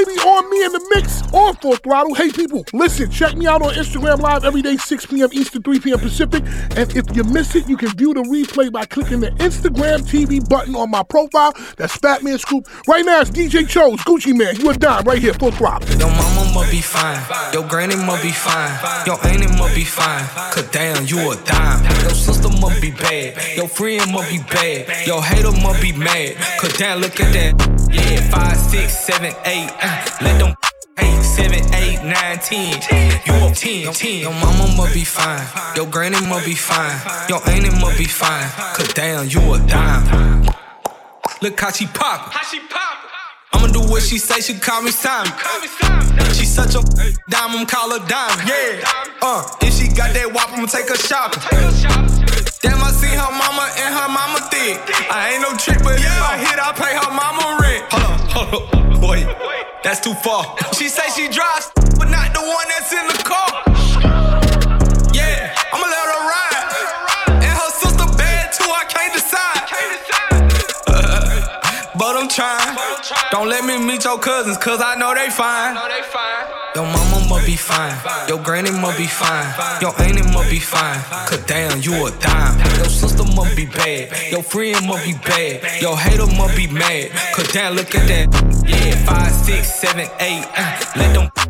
baby 0.04 0.18
on 0.20 0.50
me 0.50 0.64
in 0.64 0.72
the 0.72 0.90
mix 0.94 1.22
on 1.32 1.54
Full 1.56 1.76
Throttle. 1.76 2.14
Hey 2.14 2.30
people, 2.30 2.64
listen, 2.72 3.10
check 3.10 3.36
me 3.36 3.46
out 3.46 3.62
on 3.62 3.74
Instagram 3.74 4.18
Live 4.18 4.44
every 4.44 4.62
day, 4.62 4.76
6 4.76 5.06
p.m. 5.06 5.28
Eastern, 5.32 5.62
3 5.62 5.80
p.m. 5.80 5.98
Pacific. 5.98 6.42
And 6.76 6.94
if 6.96 7.16
you 7.16 7.24
miss 7.24 7.54
it, 7.54 7.68
you 7.68 7.76
can 7.76 7.90
view 7.90 8.14
the 8.14 8.22
replay 8.22 8.72
by 8.72 8.84
clicking 8.86 9.20
the 9.20 9.30
Instagram 9.32 10.00
TV 10.00 10.46
button 10.48 10.74
on 10.74 10.90
my 10.90 11.02
profile. 11.02 11.52
That's 11.76 11.96
Fatman 11.98 12.38
Scoop. 12.38 12.68
Right 12.88 13.04
now 13.04 13.20
it's 13.20 13.30
DJ 13.30 13.68
Chose, 13.68 14.00
Gucci 14.00 14.36
Mane. 14.36 14.56
You 14.56 14.70
a 14.70 14.74
dime 14.74 15.04
right 15.04 15.20
here, 15.20 15.34
Full 15.34 15.52
Throttle. 15.52 15.88
Your 15.98 16.10
mama 16.10 16.52
must 16.54 16.70
be 16.70 16.80
fine. 16.80 17.20
Your 17.52 17.66
granny 17.68 17.96
must 17.96 18.22
be 18.22 18.32
fine. 18.32 19.06
Your 19.06 19.24
auntie 19.26 19.46
must 19.58 19.74
be 19.74 19.84
fine. 19.84 20.24
Cause 20.52 20.68
damn, 20.70 21.06
you 21.06 21.30
a 21.30 21.36
dime. 21.44 21.84
Your 22.02 22.10
sister 22.10 22.48
must 22.62 22.80
be 22.80 22.92
bad. 22.92 23.56
Your 23.56 23.68
friend 23.68 24.12
must 24.12 24.30
be 24.30 24.38
bad. 24.38 25.06
Your 25.06 25.22
hater 25.22 25.50
must 25.50 25.82
be 25.82 25.92
mad. 25.92 26.36
Cause 26.60 26.72
damn, 26.78 27.00
look 27.00 27.18
at 27.20 27.32
that. 27.34 27.52
Yeah, 27.90 28.20
five, 28.30 28.56
six, 28.56 28.96
seven, 29.04 29.34
eight. 29.44 29.68
Uh, 29.82 30.06
let 30.22 30.38
them 30.38 30.54
eight, 30.98 31.22
seven, 31.22 31.60
eight, 31.74 32.00
nine, 32.04 32.38
ten. 32.38 32.80
You 33.26 33.34
a 33.34 33.52
ten, 33.52 33.92
ten. 33.92 34.20
Your 34.20 34.32
mama 34.32 34.72
must 34.76 34.94
be 34.94 35.04
fine. 35.04 35.44
Your 35.74 35.86
granny 35.86 36.24
must 36.26 36.46
be 36.46 36.54
fine. 36.54 36.96
Your 37.28 37.40
auntie 37.48 37.70
must 37.80 37.98
be 37.98 38.04
fine. 38.04 38.48
Cause 38.76 38.94
damn, 38.94 39.28
you 39.28 39.40
a 39.54 39.58
dime. 39.66 40.46
Look 41.42 41.58
how 41.58 41.72
she 41.72 41.86
pop. 41.86 42.32
How 42.32 42.44
she 42.44 42.60
pop? 42.70 42.98
I'ma 43.54 43.66
do 43.66 43.80
what 43.80 44.02
she 44.02 44.18
say, 44.18 44.40
she 44.40 44.58
call 44.58 44.82
me 44.82 44.92
Simon. 44.92 45.32
She 46.32 46.46
such 46.46 46.74
a 46.74 46.82
diamond, 47.28 47.60
I'm 47.60 47.66
call 47.66 47.90
her 47.90 48.06
diamond. 48.06 48.48
Yeah. 48.48 48.88
Uh, 49.20 49.44
if 49.60 49.74
she 49.74 49.88
got 49.88 50.14
that 50.14 50.32
wop, 50.32 50.50
I'ma 50.52 50.66
take 50.66 50.88
her 50.88 50.96
shopping. 50.96 52.31
Damn, 52.62 52.78
I 52.78 52.92
see 52.92 53.10
her 53.10 53.32
mama 53.34 53.66
and 53.74 53.90
her 53.92 54.06
mama 54.08 54.38
thick. 54.46 54.78
I 55.10 55.32
ain't 55.34 55.42
no 55.42 55.50
trick, 55.58 55.82
but 55.82 55.98
if 55.98 56.06
I 56.06 56.38
hit, 56.38 56.58
I 56.62 56.70
pay 56.70 56.94
her 56.94 57.10
mama 57.10 57.58
rent. 57.58 57.82
Hold 57.90 58.06
up, 58.14 58.22
hold 58.30 58.54
up, 58.54 59.00
boy, 59.02 59.26
that's 59.82 59.98
too 59.98 60.14
far. 60.14 60.54
She 60.78 60.88
say 60.88 61.10
she 61.10 61.26
drives, 61.26 61.72
but 61.98 62.06
not 62.08 62.30
the 62.32 62.38
one 62.38 62.66
that's 62.70 62.92
in 62.94 63.02
the 63.10 63.18
car. 63.26 63.50
Yeah, 65.12 65.50
I'ma 65.74 65.86
let 65.90 66.06
her 66.14 66.22
ride. 66.30 67.42
And 67.42 67.50
her 67.50 67.70
sister 67.82 68.06
bad 68.14 68.52
too, 68.54 68.70
I 68.70 68.84
can't 68.86 69.12
decide. 69.12 69.66
but 71.98 72.14
I'm 72.14 72.28
trying. 72.28 72.78
Don't 73.32 73.48
let 73.48 73.64
me 73.64 73.76
meet 73.76 74.04
your 74.04 74.20
cousins, 74.20 74.56
cause 74.56 74.80
I 74.80 74.94
know 74.94 75.12
they 75.14 75.30
fine. 75.30 75.74
Your 76.74 76.86
mama 76.86 77.26
must 77.28 77.44
be 77.46 77.56
fine. 77.56 77.94
Your 78.28 78.38
granny 78.38 78.70
must 78.70 78.96
be 78.96 79.06
fine. 79.06 79.46
Your 79.82 79.92
auntie 80.00 80.22
must 80.32 80.50
be 80.50 80.58
fine. 80.58 81.00
Cause 81.28 81.44
damn, 81.44 81.82
you 81.82 82.06
a 82.06 82.10
dime. 82.18 82.58
Your 82.76 82.86
sister 82.86 83.24
must 83.24 83.54
be 83.54 83.66
bad. 83.66 84.32
Your 84.32 84.42
friend 84.42 84.86
must 84.86 85.04
be 85.04 85.12
bad. 85.12 85.82
Your 85.82 85.98
hater 85.98 86.26
must 86.26 86.56
be 86.56 86.66
mad. 86.68 87.10
Cause 87.34 87.52
damn, 87.52 87.74
look 87.74 87.94
at 87.94 88.08
that. 88.08 88.64
Yeah, 88.66 89.04
five, 89.04 89.32
six, 89.32 89.74
seven, 89.74 90.08
eight. 90.20 90.46
Uh, 90.56 90.80
let 90.96 91.14
them 91.14 91.41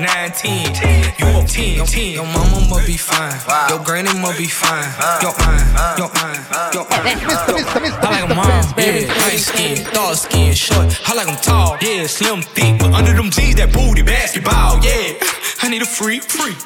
19. 0.00 0.74
You 1.18 1.26
a 1.28 1.44
teen, 1.46 1.84
teen. 1.84 2.12
Your 2.14 2.24
mama 2.24 2.66
must 2.68 2.86
be 2.86 2.96
fine. 2.96 3.36
Your 3.68 3.84
granny 3.84 4.12
must 4.18 4.38
be 4.38 4.46
fine. 4.46 4.88
Your 5.20 5.34
mine, 5.36 5.60
your 5.98 6.08
mine, 6.16 6.40
your 6.72 6.84
mine. 6.88 7.20
Mr. 7.20 7.52
Mr. 7.60 7.78
Mr. 7.84 8.00
I 8.00 8.10
like 8.10 8.28
them 8.28 8.36
mom, 8.36 8.74
yeah. 8.76 9.12
Light 9.20 9.38
skin, 9.38 9.84
dark 9.92 10.16
skin, 10.16 10.54
short. 10.54 10.88
I 11.08 11.14
like 11.14 11.26
them 11.26 11.36
tall, 11.42 11.76
yeah. 11.82 12.06
Slim, 12.06 12.42
thick, 12.42 12.78
but 12.80 12.92
under 12.92 13.12
them 13.12 13.30
jeans, 13.30 13.56
that 13.56 13.72
booty, 13.72 14.02
basketball, 14.02 14.80
yeah. 14.82 15.20
I 15.62 15.68
need 15.68 15.82
a 15.82 15.86
free, 15.86 16.20
free. 16.20 16.56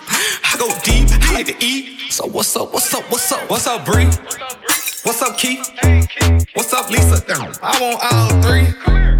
I 0.44 0.56
go 0.58 0.68
deep, 0.84 1.08
I 1.10 1.34
like 1.34 1.46
to 1.46 1.56
eat. 1.64 1.98
So 2.10 2.26
what's 2.26 2.54
up, 2.56 2.72
what's 2.72 2.94
up, 2.94 3.10
what's 3.10 3.32
up, 3.32 3.50
what's 3.50 3.66
up, 3.66 3.84
Bree? 3.84 4.06
What's 5.04 5.20
up, 5.20 5.36
Keith? 5.36 5.68
What's 6.54 6.72
up, 6.72 6.88
Lisa? 6.88 7.22
I 7.62 7.78
want 7.78 8.00
all 8.10 8.40
three. 8.40 8.68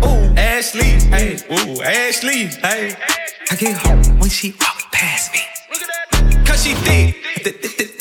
Ooh, 0.03 0.35
Ashley, 0.35 0.99
hey, 1.11 1.37
ooh, 1.53 1.83
Ashley, 1.83 2.47
hey. 2.47 2.95
I 3.51 3.55
get 3.57 3.77
home 3.77 4.19
when 4.19 4.31
she 4.31 4.55
walk 4.59 4.91
past 4.93 5.35
me. 5.35 5.41
Cause 6.47 6.65
she 6.65 6.73
thick, 6.73 7.94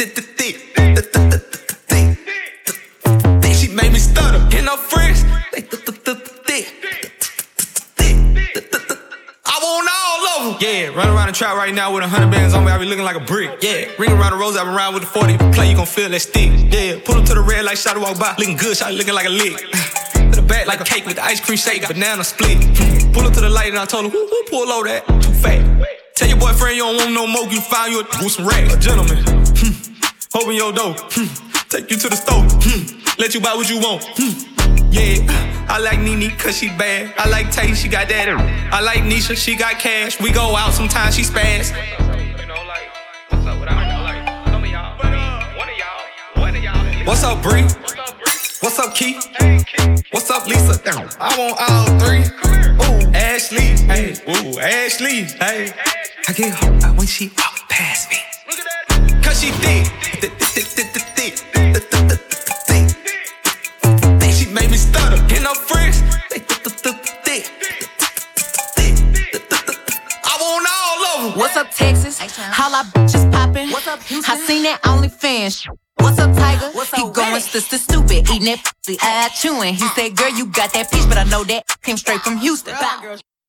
all. 10.44 10.58
Yeah, 10.60 10.88
run 10.88 11.08
around 11.08 11.28
the 11.28 11.34
trap 11.34 11.56
right 11.56 11.74
now 11.74 11.94
with 11.94 12.04
a 12.04 12.08
hundred 12.08 12.32
bands 12.32 12.54
on 12.54 12.66
me. 12.66 12.72
I 12.72 12.78
be 12.78 12.86
looking 12.86 13.06
like 13.06 13.16
a 13.16 13.20
brick. 13.24 13.62
Yeah, 13.62 13.90
ring 13.98 14.12
around 14.12 14.32
the 14.32 14.38
rose, 14.38 14.58
I 14.58 14.64
been 14.64 14.74
around 14.74 14.94
with 14.94 15.04
the 15.04 15.10
40. 15.10 15.38
Play, 15.54 15.70
you 15.70 15.76
gon' 15.76 15.86
feel 15.86 16.10
that 16.10 16.20
stick. 16.20 16.52
Yeah, 16.72 17.00
pull 17.04 17.16
up 17.16 17.26
to 17.26 17.34
the 17.34 17.42
red 17.42 17.66
light, 17.66 17.78
shot 17.78 17.98
walk 17.98 18.20
by. 18.20 18.36
Looking 18.38 18.58
good, 18.58 18.78
shot 18.78 18.94
looking 18.94 19.14
like 19.14 19.28
a 19.28 19.34
lick. 19.34 19.64
To 20.34 20.42
the 20.42 20.48
back 20.48 20.66
like 20.66 20.82
a 20.82 20.84
cake 20.84 21.06
with 21.06 21.18
the 21.18 21.24
ice 21.24 21.40
cream 21.40 21.60
shake, 21.60 21.88
banana 21.88 22.24
split. 22.24 22.58
Pull 23.14 23.22
up 23.22 23.34
to 23.34 23.42
the 23.42 23.50
light 23.50 23.70
and 23.70 23.78
I 23.78 23.86
told 23.86 24.06
her, 24.06 24.10
who, 24.10 24.26
who 24.26 24.44
pull 24.50 24.68
over 24.72 24.88
that? 24.88 25.06
Too 25.22 25.32
fat. 25.32 25.62
Tell 26.16 26.28
your 26.28 26.40
boyfriend 26.40 26.76
you 26.76 26.82
don't 26.82 26.98
want 26.98 27.14
no 27.14 27.28
more, 27.28 27.46
you 27.54 27.62
find 27.62 27.94
you 27.94 28.02
a, 28.02 28.04
with 28.18 28.32
some 28.32 28.48
racks. 28.48 28.74
A 28.74 28.80
gentleman. 28.80 29.22
Hmm. 29.22 29.94
Open 30.34 30.56
your 30.56 30.74
door. 30.74 30.96
Hmm. 30.98 31.30
Take 31.70 31.92
you 31.92 31.98
to 31.98 32.10
the 32.10 32.16
store. 32.16 32.42
Hmm. 32.42 32.98
Let 33.20 33.36
you 33.36 33.42
buy 33.42 33.54
what 33.54 33.70
you 33.70 33.78
want. 33.78 34.10
Hmm. 34.18 34.90
Yeah, 34.90 35.22
I 35.74 35.80
like 35.80 36.00
Nene 36.02 36.30
cause 36.38 36.56
she 36.56 36.68
bad. 36.68 37.12
I 37.18 37.28
like 37.28 37.50
Tay, 37.50 37.74
she 37.74 37.88
got 37.88 38.08
that. 38.10 38.30
I 38.30 38.80
like 38.82 39.00
Nisha, 39.00 39.36
she 39.36 39.56
got 39.56 39.80
cash. 39.80 40.22
We 40.22 40.32
go 40.32 40.56
out 40.56 40.72
sometimes, 40.72 41.16
she 41.16 41.24
spaz. 41.24 41.74
What's 47.08 47.24
up, 47.24 47.42
Bree? 47.42 47.64
What's 48.62 48.78
up, 48.78 48.94
Keith? 48.94 49.26
What's 50.12 50.30
up, 50.30 50.46
Lisa? 50.46 50.80
I 51.20 51.36
want 51.40 51.58
all 51.60 51.88
three. 51.98 52.22
Ooh, 52.86 53.12
Ashley, 53.16 53.74
hey, 53.90 54.14
ooh, 54.30 54.60
Ashley, 54.60 55.24
hey. 55.24 55.74
I 56.28 56.34
get 56.34 56.54
home 56.54 56.98
when 56.98 57.08
she 57.08 57.30
walk 57.36 57.68
past 57.68 58.12
me. 58.12 58.18
Cause 59.24 59.42
she 59.42 59.50
thick, 59.50 59.88
And 65.46 65.58
her 65.58 65.62
friends, 65.66 66.00
they 66.30 66.40
thick, 66.40 66.64
thick, 66.64 66.96
thick, 67.26 67.44
thick. 67.44 67.52
I 70.24 70.38
want 70.40 70.68
all 70.72 71.04
of 71.04 71.32
them. 71.32 71.38
What's 71.38 71.58
up, 71.58 71.70
Texas? 71.70 72.18
Holla, 72.18 72.90
bitches 72.94 73.30
poppin'. 73.30 73.70
What's 73.70 73.86
up, 73.86 74.00
I 74.00 74.38
seen 74.38 74.64
that 74.64 74.80
OnlyFans. 74.84 75.68
What's 76.00 76.18
up, 76.20 76.34
Tiger? 76.38 76.72
What's 76.72 76.96
he 76.96 77.10
going 77.10 77.42
sister 77.42 77.78
stupid, 77.78 78.30
eating 78.32 78.46
that 78.46 78.64
pussy, 78.64 78.98
eye 79.02 79.30
chewing. 79.36 79.74
He 79.74 79.86
said, 79.90 80.16
girl, 80.16 80.30
you 80.30 80.46
got 80.46 80.72
that 80.72 80.90
peach, 80.90 81.10
but 81.10 81.18
I 81.18 81.26
know 81.26 81.44
that 81.44 81.66
came 81.82 81.98
straight 81.98 82.22
from 82.22 82.38
Houston. 82.38 82.76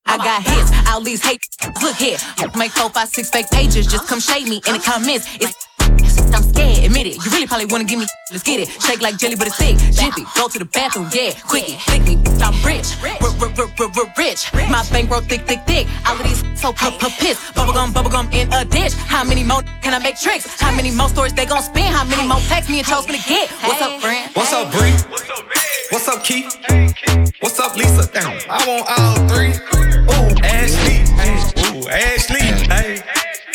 I 0.07 0.17
got 0.17 0.43
hits, 0.43 0.73
all 0.91 1.01
these 1.01 1.23
hate. 1.25 1.47
Look 1.81 1.95
here, 1.95 2.19
make 2.57 2.73
four, 2.73 2.91
five, 2.91 3.09
six 3.09 3.31
fake 3.31 3.51
pages. 3.53 3.87
Just 3.87 4.09
come 4.09 4.19
shade 4.19 4.49
me 4.49 4.61
in 4.67 4.73
the 4.75 4.81
comments. 4.81 5.29
It's 5.41 5.55
I'm 6.35 6.43
scared, 6.43 6.85
admit 6.85 7.07
it. 7.07 7.17
You 7.25 7.31
really 7.31 7.47
probably 7.47 7.67
wanna 7.67 7.85
give 7.85 7.99
me. 8.01 8.07
Let's 8.31 8.43
get 8.43 8.59
it. 8.59 8.69
Shake 8.83 9.01
like 9.01 9.17
jelly, 9.19 9.37
but 9.37 9.47
it's 9.47 9.57
thick. 9.57 9.77
Jiffy, 9.95 10.25
go 10.35 10.49
to 10.49 10.59
the 10.59 10.65
bathroom, 10.65 11.09
yeah. 11.15 11.31
Quickie, 11.47 11.79
thick 11.87 12.03
me. 12.03 12.19
I'm 12.43 12.55
rich, 12.67 12.99
rich. 13.03 14.51
My 14.71 14.83
bankroll 14.91 15.21
thick, 15.21 15.47
thick, 15.47 15.61
thick. 15.67 15.87
All 16.07 16.17
of 16.19 16.25
these 16.25 16.43
so 16.61 16.73
p- 16.73 16.91
p- 16.99 17.15
piss. 17.21 17.39
Bubblegum, 17.55 17.93
bubblegum 17.93 18.33
in 18.35 18.53
a 18.53 18.65
dish. 18.65 18.95
How 18.95 19.23
many 19.25 19.45
more 19.45 19.63
can 19.83 19.95
I 19.95 19.99
make 19.99 20.19
tricks? 20.19 20.61
How 20.61 20.75
many 20.75 20.91
more 20.91 21.09
stories 21.09 21.35
they 21.35 21.47
gon' 21.47 21.63
spin? 21.63 21.93
How 21.93 22.05
many 22.05 22.27
more 22.27 22.41
texts 22.51 22.71
me 22.71 22.79
and 22.79 22.87
Cho's 22.87 23.07
gonna 23.07 23.19
get? 23.29 23.51
What's 23.63 23.83
up, 23.83 24.01
friend? 24.01 24.31
What's 24.35 24.53
up, 24.53 24.73
Bree? 24.73 24.95
What's 25.91 26.09
up, 26.09 26.25
Keith? 26.25 26.51
What's 27.41 27.61
up, 27.61 27.77
Lisa? 27.77 28.11
I 28.51 28.67
want 28.67 28.87
all 28.99 29.29
three. 29.29 29.53
Ooh, 29.53 30.35
Ashley, 30.43 31.07
hey, 31.21 31.79
ooh, 31.79 31.89
Ashley, 31.89 32.41
hey. 32.41 33.03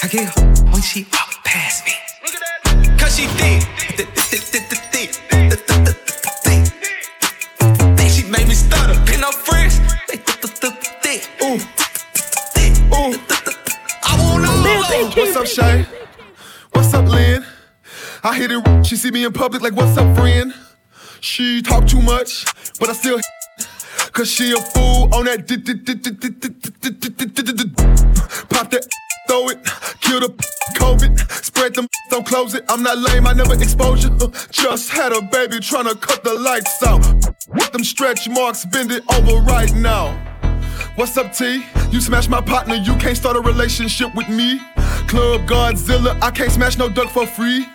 I 0.02 0.08
get 0.08 0.30
home 0.30 0.72
when 0.72 0.82
she 0.82 1.04
walk 1.12 1.44
past 1.44 1.86
me 1.86 2.09
cause 3.10 3.16
she. 3.16 3.28
Think 3.28 3.66
What's 15.16 15.36
up, 15.36 15.46
Shay? 15.48 15.86
What's 16.72 16.94
up, 16.94 17.08
Lynn? 17.08 17.46
I 18.24 18.36
hit 18.36 18.52
it. 18.52 18.86
She 18.86 18.96
see 18.96 19.12
me 19.12 19.26
in 19.26 19.34
public 19.34 19.62
like, 19.62 19.74
what's 19.74 19.98
up, 19.98 20.16
friend? 20.16 20.54
She 21.22 21.62
talk 21.62 21.88
too 21.88 22.02
much, 22.02 22.46
but 22.80 22.90
I 22.90 22.94
still 22.94 23.20
Cause 24.12 24.30
she 24.30 24.52
a 24.52 24.58
fool 24.58 25.14
on 25.14 25.26
that 25.26 25.48
Pop 28.50 28.70
that 28.72 28.88
throw 29.30 29.48
it, 29.50 29.64
kill 30.02 30.20
the 30.20 30.30
COVID, 30.74 31.32
spread 31.46 31.76
them, 31.76 31.88
don't 32.10 32.26
close 32.26 32.56
it. 32.56 32.66
I'm 32.68 32.82
not 32.82 32.98
lame, 32.98 33.28
I 33.28 33.34
never 33.34 33.54
expose 33.54 34.04
you. 34.04 34.10
Just 34.50 34.90
had 34.90 35.14
a 35.14 35.22
baby 35.22 35.58
tryna 35.58 36.02
cut 36.02 36.24
the 36.24 36.34
lights 36.34 36.82
out. 36.82 37.06
With 37.48 37.72
them 37.72 37.84
stretch 37.84 38.28
marks, 38.28 38.66
bend 38.66 38.92
it 38.92 39.04
over 39.14 39.40
right 39.44 39.72
now. 39.76 40.18
What's 40.96 41.16
up, 41.16 41.32
T? 41.32 41.64
You 41.92 42.02
smash 42.02 42.28
my 42.28 42.42
partner, 42.42 42.76
you 42.76 42.96
can't 42.96 43.16
start 43.16 43.38
a 43.38 43.42
relationship 43.42 44.16
with 44.16 44.30
me. 44.30 44.60
Club 45.08 45.42
Godzilla, 45.48 46.20
I 46.24 46.32
can't 46.32 46.52
smash 46.52 46.78
no 46.80 46.90
duck 46.90 47.10
for 47.10 47.28
free. 47.28 47.68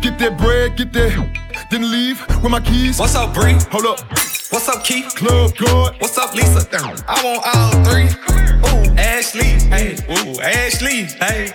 Get 0.00 0.18
that 0.18 0.38
bread, 0.38 0.78
get 0.78 0.94
that, 0.94 1.68
then 1.70 1.90
leave 1.90 2.26
with 2.42 2.50
my 2.50 2.60
keys. 2.60 2.98
What's 2.98 3.14
up, 3.14 3.34
Bree? 3.34 3.56
Hold 3.70 3.84
up. 3.84 4.39
What's 4.50 4.68
up, 4.68 4.82
Keith? 4.82 5.14
Club 5.14 5.56
good. 5.56 5.94
What's 6.00 6.18
up, 6.18 6.34
Lisa? 6.34 6.66
I 7.06 7.22
want 7.22 7.40
all 7.54 7.70
three. 7.84 8.08
Ooh, 8.66 8.96
Ashley. 8.98 9.60
Hey, 9.70 9.94
ooh, 10.10 10.40
Ashley. 10.40 11.04
Hey, 11.04 11.52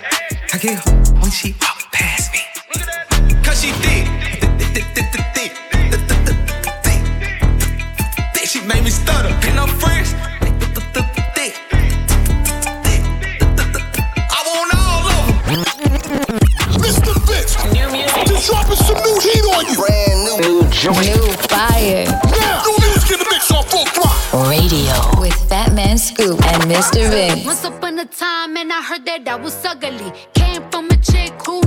I 0.54 0.56
get 0.56 0.78
her 0.78 0.94
when 1.20 1.30
she 1.30 1.54
walk 1.60 1.92
past 1.92 2.32
me. 2.32 2.40
Cause 3.42 3.60
she 3.60 3.72
thick. 3.84 4.08
Thick, 4.72 4.86
thick, 4.94 5.12
thick, 5.12 5.26
thick, 5.34 5.52
thick. 8.32 8.46
She 8.46 8.60
made 8.62 8.82
me 8.82 8.88
stutter. 8.88 9.36
Pin 9.42 9.58
up 9.58 9.68
friends. 9.68 10.14
Dropping 18.46 18.76
some 18.76 18.96
new 19.02 19.18
heat 19.20 19.44
on 19.44 19.66
you. 19.66 19.74
Brand 19.74 20.18
new, 20.24 20.62
new 20.62 20.70
joint, 20.70 21.04
new 21.04 21.32
fire. 21.48 22.06
Yeah. 22.36 22.65
Radio 23.50 24.94
with 25.20 25.34
Fatman 25.48 25.98
Scoop 25.98 26.42
and 26.46 26.62
Mr. 26.64 27.08
Vince. 27.08 27.44
Once 27.44 27.64
upon 27.64 27.98
a 28.00 28.04
time, 28.04 28.56
and 28.56 28.72
I 28.72 28.82
heard 28.82 29.04
that 29.06 29.28
I 29.28 29.36
was 29.36 29.64
ugly. 29.64 30.12
Came 30.34 30.68
from 30.70 30.86
a 30.90 30.96
chick 30.96 31.32
who 31.46 31.60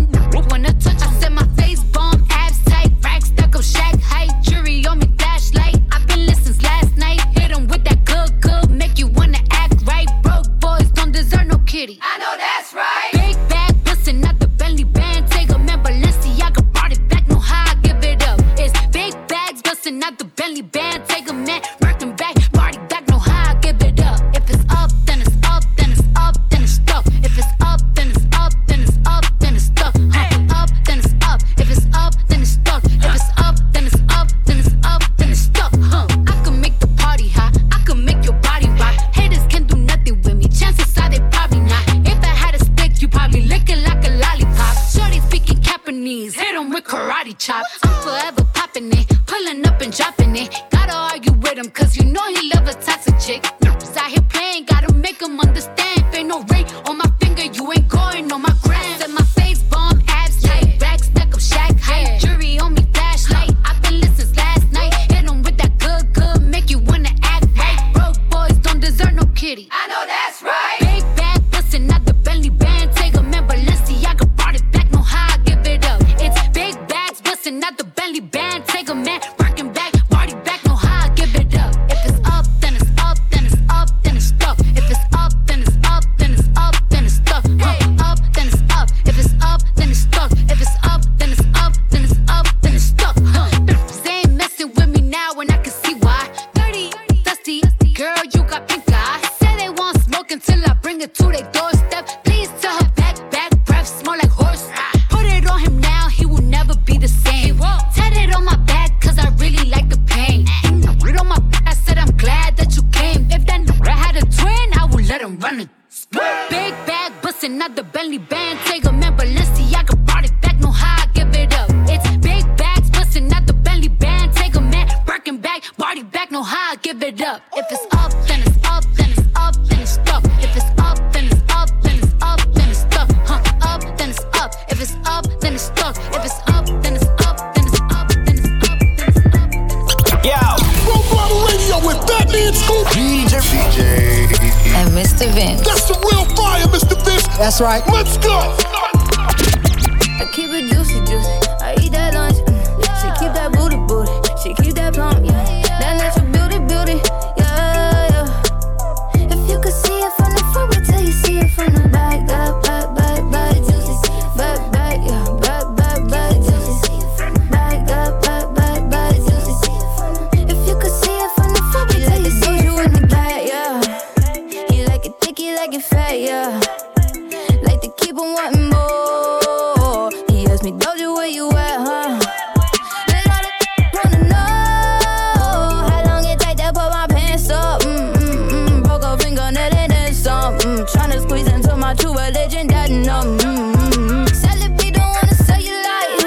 my 191.89 191.95
true 191.95 192.13
religion 192.13 192.67
doesn't 192.67 193.01
know. 193.01 193.23
Mm-hmm. 193.41 194.27
Sell 194.27 194.61
it, 194.61 194.77
be 194.77 194.91
the 194.91 194.99
one 194.99 195.27
to 195.27 195.33
sell 195.33 195.59
your 195.59 195.81
life. 195.91 196.21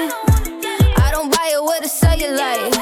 I 1.05 1.09
don't 1.09 1.29
buy 1.31 1.51
it, 1.55 1.63
what 1.63 1.81
it 1.85 1.87
sell 1.87 2.17
you 2.17 2.31
like. 2.35 2.75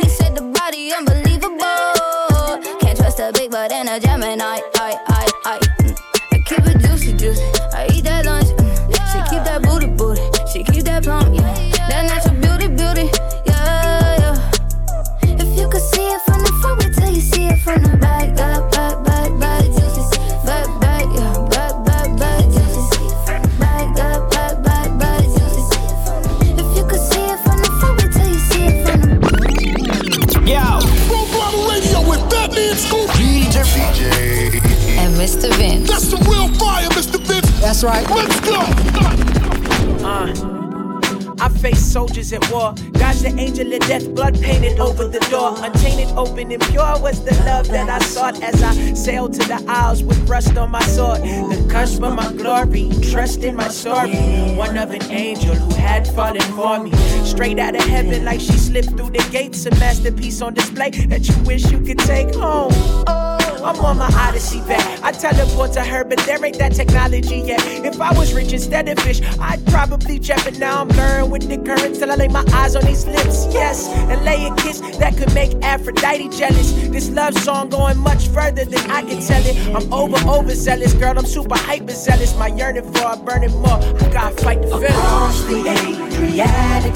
He 0.00 0.08
said 0.08 0.36
the 0.36 0.42
body 0.42 0.92
unbelievable. 0.92 2.78
Can't 2.78 2.96
trust 2.96 3.18
a 3.18 3.32
big 3.34 3.50
butt 3.50 3.72
and 3.72 3.88
a 3.88 3.98
Gemini. 3.98 4.60
I, 4.76 4.96
I, 5.08 5.15
That's 37.76 38.08
right. 38.08 38.08
Let's 38.08 38.40
go. 38.40 38.56
Uh. 40.02 40.32
I 41.38 41.48
face 41.50 41.84
soldiers 41.84 42.32
at 42.32 42.50
war. 42.50 42.74
God's 42.92 43.20
the 43.20 43.34
angel 43.38 43.70
of 43.70 43.80
death, 43.80 44.08
blood 44.14 44.40
painted 44.40 44.80
over 44.80 45.06
the 45.06 45.20
door. 45.28 45.54
Untainted, 45.58 46.08
open, 46.16 46.50
and 46.52 46.62
pure 46.62 46.98
was 47.00 47.22
the 47.22 47.34
love 47.44 47.68
that 47.68 47.90
I 47.90 47.98
sought 47.98 48.42
as 48.42 48.62
I 48.62 48.72
sailed 48.94 49.34
to 49.34 49.46
the 49.46 49.62
isles 49.68 50.02
with 50.02 50.26
rust 50.26 50.56
on 50.56 50.70
my 50.70 50.80
sword. 50.84 51.20
The 51.20 51.68
cusp 51.70 52.02
of 52.02 52.14
my 52.14 52.32
glory, 52.32 52.88
trust 53.10 53.44
in 53.44 53.56
my 53.56 53.68
story. 53.68 54.16
One 54.56 54.78
of 54.78 54.92
an 54.92 55.02
angel 55.10 55.54
who 55.54 55.74
had 55.74 56.08
fallen 56.08 56.40
for 56.56 56.82
me. 56.82 56.92
Straight 57.26 57.58
out 57.58 57.76
of 57.76 57.82
heaven, 57.82 58.24
like 58.24 58.40
she 58.40 58.56
slipped 58.56 58.96
through 58.96 59.10
the 59.10 59.28
gates. 59.30 59.66
A 59.66 59.70
masterpiece 59.72 60.40
on 60.40 60.54
display 60.54 60.92
that 61.12 61.28
you 61.28 61.36
wish 61.44 61.70
you 61.70 61.80
could 61.80 61.98
take 61.98 62.34
home. 62.34 62.72
Oh. 63.06 63.25
I'm 63.66 63.84
on 63.84 63.98
my 63.98 64.08
odyssey 64.14 64.60
back. 64.60 65.02
I 65.02 65.10
teleport 65.10 65.72
to 65.72 65.82
her, 65.82 66.04
but 66.04 66.18
there 66.20 66.42
ain't 66.44 66.56
that 66.58 66.72
technology 66.72 67.38
yet. 67.38 67.60
If 67.84 68.00
I 68.00 68.16
was 68.16 68.32
rich 68.32 68.52
instead 68.52 68.88
of 68.88 68.96
fish, 69.00 69.20
I'd 69.40 69.64
probably 69.66 70.20
jet, 70.20 70.42
but 70.44 70.56
now 70.60 70.82
I'm 70.82 70.88
blurring 70.88 71.30
with 71.30 71.48
the 71.48 71.58
current 71.58 71.96
till 71.96 72.12
I 72.12 72.14
lay 72.14 72.28
my 72.28 72.44
eyes 72.52 72.76
on 72.76 72.84
these 72.84 73.06
lips. 73.06 73.46
Yes, 73.50 73.88
and 73.88 74.24
lay 74.24 74.46
a 74.46 74.54
kiss 74.54 74.78
that 74.98 75.16
could 75.16 75.34
make 75.34 75.52
Aphrodite 75.64 76.28
jealous. 76.28 76.70
This 76.90 77.10
love 77.10 77.36
song 77.38 77.68
going 77.68 77.98
much 77.98 78.28
further 78.28 78.64
than 78.64 78.88
I 78.88 79.02
can 79.02 79.20
tell 79.20 79.44
it. 79.44 79.56
I'm 79.74 79.92
over, 79.92 80.16
overzealous, 80.28 80.92
girl. 80.92 81.18
I'm 81.18 81.26
super 81.26 81.56
hyper 81.56 81.92
zealous. 81.92 82.36
My 82.36 82.46
yearning 82.46 82.84
for 82.92 83.12
a 83.12 83.16
burning 83.16 83.50
more. 83.50 83.82
I 83.82 84.10
gotta 84.12 84.36
fight 84.44 84.62
the 84.62 84.68
feeling. 84.68 84.84
Across 84.92 85.42
the 85.46 85.58
Adriatic 85.68 86.94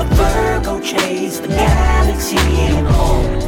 a 0.00 0.04
Virgo 0.14 0.80
chase 0.80 1.38
the 1.38 1.48
galaxy 1.48 2.36
and 2.36 2.86
home. 2.88 3.39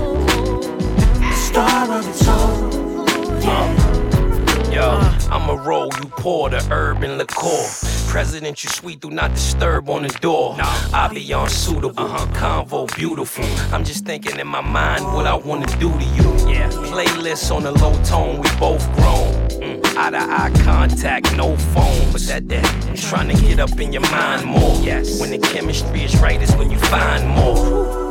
A 1.52 1.54
star 1.54 1.98
of 1.98 2.08
its 2.08 2.28
own. 2.28 3.42
Yeah. 3.42 4.72
Yo, 4.72 4.90
I'ma 5.30 5.62
roll, 5.62 5.90
you 5.98 6.08
pour 6.08 6.48
the 6.48 6.66
urban 6.70 7.18
liqueur. 7.18 7.66
President, 8.08 8.64
you 8.64 8.70
sweet, 8.70 9.00
do 9.00 9.10
not 9.10 9.32
disturb 9.32 9.90
on 9.90 10.04
the 10.04 10.08
door. 10.08 10.56
I 10.58 11.10
be 11.12 11.30
unsuitable, 11.30 12.04
uh-huh. 12.04 12.26
convo 12.28 12.86
beautiful. 12.96 13.44
I'm 13.70 13.84
just 13.84 14.06
thinking 14.06 14.38
in 14.38 14.46
my 14.46 14.62
mind 14.62 15.04
what 15.04 15.26
I 15.26 15.34
wanna 15.34 15.66
do 15.78 15.90
to 15.90 16.04
you. 16.16 16.50
Yeah, 16.50 16.70
playlists 16.70 17.54
on 17.54 17.64
the 17.64 17.72
low 17.72 18.02
tone, 18.02 18.40
we 18.40 18.48
both 18.58 18.90
grown. 18.96 19.32
Mm. 19.60 19.84
Eye 19.94 20.10
to 20.10 20.18
eye 20.18 20.64
contact, 20.64 21.36
no 21.36 21.54
phone, 21.56 22.12
but 22.12 22.22
that 22.22 22.48
that 22.48 22.88
I'm 22.88 22.96
trying 22.96 23.28
to 23.28 23.38
get 23.42 23.58
up 23.58 23.78
in 23.78 23.92
your 23.92 24.08
mind 24.10 24.46
more. 24.46 24.80
Yes, 24.80 25.20
when 25.20 25.30
the 25.30 25.38
chemistry 25.38 26.02
is 26.04 26.16
right, 26.16 26.40
is 26.40 26.56
when 26.56 26.70
you 26.70 26.78
find 26.78 27.28
more. 27.28 28.01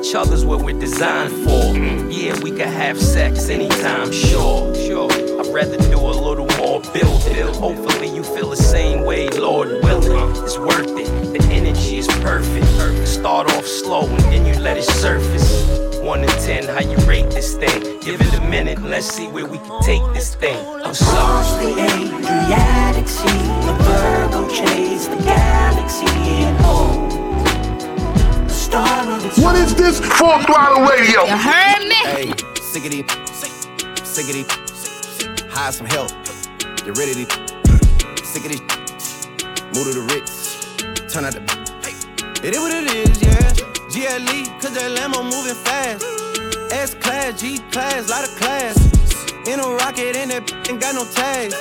Each 0.00 0.14
other's 0.14 0.46
what 0.46 0.62
we're 0.62 0.80
designed 0.80 1.30
for. 1.44 1.76
Yeah, 2.10 2.38
we 2.40 2.50
can 2.52 2.68
have 2.68 2.98
sex 2.98 3.50
anytime, 3.50 4.10
sure, 4.10 4.74
sure. 4.74 5.12
I'd 5.12 5.52
rather 5.52 5.76
do 5.76 5.98
a 5.98 6.16
little 6.26 6.46
more 6.56 6.80
building. 6.94 7.54
Hopefully 7.54 8.08
you 8.08 8.24
feel 8.24 8.48
the 8.48 8.56
same 8.56 9.04
way, 9.04 9.28
Lord 9.28 9.68
willing. 9.84 10.42
It's 10.42 10.56
worth 10.56 10.88
it. 10.98 11.38
The 11.38 11.46
energy 11.52 11.98
is 11.98 12.06
perfect. 12.06 13.06
Start 13.06 13.52
off 13.52 13.66
slow 13.66 14.06
and 14.08 14.20
then 14.32 14.46
you 14.46 14.58
let 14.58 14.78
it 14.78 14.84
surface. 14.84 16.00
One 16.00 16.22
to 16.22 16.28
ten, 16.46 16.64
how 16.64 16.80
you 16.80 16.96
rate 17.06 17.30
this 17.30 17.54
thing? 17.54 18.00
Give 18.00 18.18
it 18.22 18.34
a 18.38 18.40
minute, 18.48 18.80
let's 18.80 19.06
see 19.06 19.28
where 19.28 19.44
we 19.44 19.58
can 19.58 19.82
take 19.82 20.02
this 20.14 20.34
thing. 20.34 20.56
I'm 20.82 20.94
sorry. 20.94 21.74
the 21.74 21.82
Adriatic 21.82 23.06
Sea, 23.06 23.26
the 23.66 23.76
Virgo 23.84 24.48
chase 24.48 25.08
the 25.08 25.16
galaxy 25.16 26.06
What 28.70 29.56
is 29.56 29.74
this? 29.74 29.98
Full 29.98 30.38
throttle 30.44 30.86
radio. 30.86 31.24
You 31.24 31.36
heard 31.36 31.82
me? 31.88 31.96
Hey, 32.06 32.26
sickety, 32.54 33.02
sickety, 34.04 34.46
hire 35.50 35.72
some 35.72 35.86
help. 35.86 36.10
Get 36.84 36.96
ready 36.96 37.24
to 37.24 37.26
sickety, 38.22 38.60
move 39.74 39.86
to 39.86 39.94
the 39.98 40.06
Ritz, 40.14 41.12
turn 41.12 41.24
out 41.24 41.32
the. 41.32 41.40
It 42.44 42.54
is 42.54 42.60
what 42.60 42.72
it 42.72 42.94
is, 42.94 43.20
yeah. 43.20 43.52
GLE, 43.90 44.44
cause 44.60 44.72
that 44.74 44.96
Lambo 44.96 45.24
moving 45.24 45.56
fast. 45.64 46.04
S 46.72 46.94
class, 46.94 47.40
G 47.40 47.58
class, 47.72 48.08
lot 48.08 48.22
of 48.22 48.30
class. 48.36 48.76
In 49.48 49.58
a 49.58 49.66
rocket, 49.66 50.14
and 50.14 50.30
that 50.30 50.70
ain't 50.70 50.80
got 50.80 50.94
no 50.94 51.04
tags. 51.10 51.56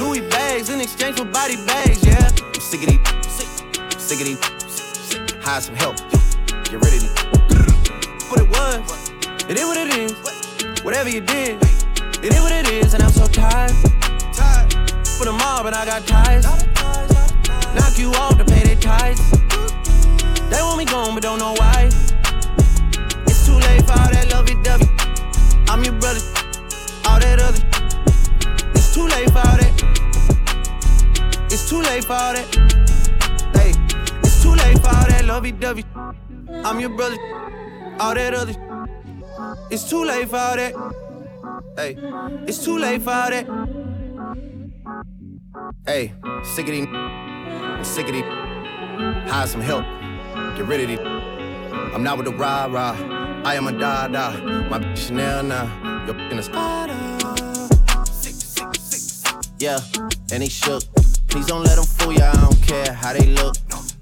Louis 0.00 0.22
bags 0.30 0.70
in 0.70 0.80
exchange 0.80 1.18
for 1.18 1.26
body 1.26 1.56
bags, 1.66 2.02
yeah. 2.06 2.26
I'm 2.26 2.54
sickety, 2.54 2.98
sickety, 3.98 4.38
hire 5.42 5.60
some 5.60 5.74
help. 5.74 6.17
Get 6.70 6.84
ready 6.84 6.98
to. 6.98 7.08
What 8.28 8.40
it 8.42 8.48
was, 8.50 9.10
it 9.48 9.56
is 9.56 9.64
what 9.64 9.78
it 9.78 9.96
is. 9.96 10.12
Whatever 10.84 11.08
you 11.08 11.22
did, 11.22 11.56
it 12.22 12.34
is 12.34 12.40
what 12.42 12.52
it 12.52 12.68
is, 12.68 12.92
and 12.92 13.02
I'm 13.02 13.10
so 13.10 13.26
tired. 13.26 13.70
For 15.16 15.24
the 15.24 15.32
mob, 15.32 15.64
and 15.64 15.74
I 15.74 15.86
got 15.86 16.06
ties. 16.06 16.44
Knock 17.74 17.98
you 17.98 18.12
off 18.20 18.36
to 18.36 18.44
pay 18.44 18.64
their 18.64 18.76
ties. 18.76 19.18
They 20.50 20.60
want 20.60 20.76
me 20.76 20.84
gone, 20.84 21.14
but 21.14 21.22
don't 21.22 21.38
know 21.38 21.54
why. 21.56 21.88
It's 23.24 23.46
too 23.46 23.56
late 23.56 23.86
for 23.86 23.92
all 23.92 24.10
that 24.12 24.28
lovey 24.30 24.54
dovey. 24.62 24.88
I'm 25.70 25.82
your 25.82 25.94
brother, 25.94 26.20
all 27.08 27.18
that 27.18 27.40
other. 27.40 27.62
It's 28.74 28.92
too 28.92 29.08
late 29.08 29.30
for 29.30 29.38
all 29.38 29.56
that. 29.56 29.72
It's 31.46 31.66
too 31.66 31.80
late 31.80 32.04
for 32.04 32.12
all 32.12 32.34
that. 32.34 32.46
Hey, 33.56 33.72
it's 34.20 34.42
too 34.42 34.52
late 34.52 34.78
for 34.80 34.88
all 34.88 35.06
that 35.08 35.24
lovey 35.24 35.52
dovey. 35.52 35.84
I'm 36.64 36.80
your 36.80 36.90
brother, 36.90 37.16
all 38.00 38.14
that 38.14 38.34
other. 38.34 38.54
It's 39.70 39.88
too 39.88 40.04
late 40.04 40.28
for 40.28 40.36
all 40.36 40.56
that. 40.56 40.74
Hey, 41.76 41.96
it's 42.46 42.64
too 42.64 42.78
late 42.78 43.02
for 43.02 43.10
all 43.10 43.30
that. 43.30 43.46
Hey, 45.86 46.12
sick 46.42 46.66
of 46.68 46.72
these, 46.72 47.86
sick 47.86 48.06
of 48.06 48.12
these. 48.12 48.24
Hire 49.30 49.46
some 49.46 49.60
help. 49.60 49.84
Get 50.56 50.66
rid 50.66 50.80
of 50.80 50.88
these. 50.88 50.98
I'm 51.94 52.02
not 52.02 52.18
with 52.18 52.26
the 52.26 52.34
rah 52.34 52.66
rah. 52.66 52.96
I 53.44 53.54
am 53.54 53.68
a 53.68 53.72
da 53.72 54.08
da. 54.08 54.32
My 54.68 54.78
bitch 54.78 55.08
Chanel 55.08 55.42
now. 55.42 56.04
Your 56.06 56.16
in 56.30 56.38
a 56.38 56.42
Spada. 56.42 56.94
Yeah, 59.58 59.80
and 60.32 60.42
he 60.42 60.48
shook. 60.48 60.82
Please 61.28 61.46
don't 61.46 61.62
let 61.62 61.76
them 61.76 61.84
fool 61.84 62.12
ya. 62.12 62.30
I 62.32 62.40
don't 62.40 62.62
care 62.62 62.92
how 62.92 63.12
they 63.12 63.26
look. 63.26 63.56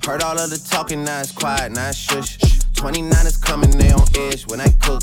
Heard 0.06 0.22
all 0.22 0.38
of 0.38 0.50
the 0.50 0.58
talking, 0.70 1.02
now 1.02 1.18
it's 1.18 1.32
quiet, 1.32 1.72
now 1.72 1.88
it's 1.88 1.98
shush. 1.98 2.45
29 2.76 3.26
is 3.26 3.36
coming, 3.36 3.70
they 3.70 3.90
on 3.90 4.06
edge 4.16 4.46
when 4.46 4.60
I 4.60 4.68
cook. 4.82 5.02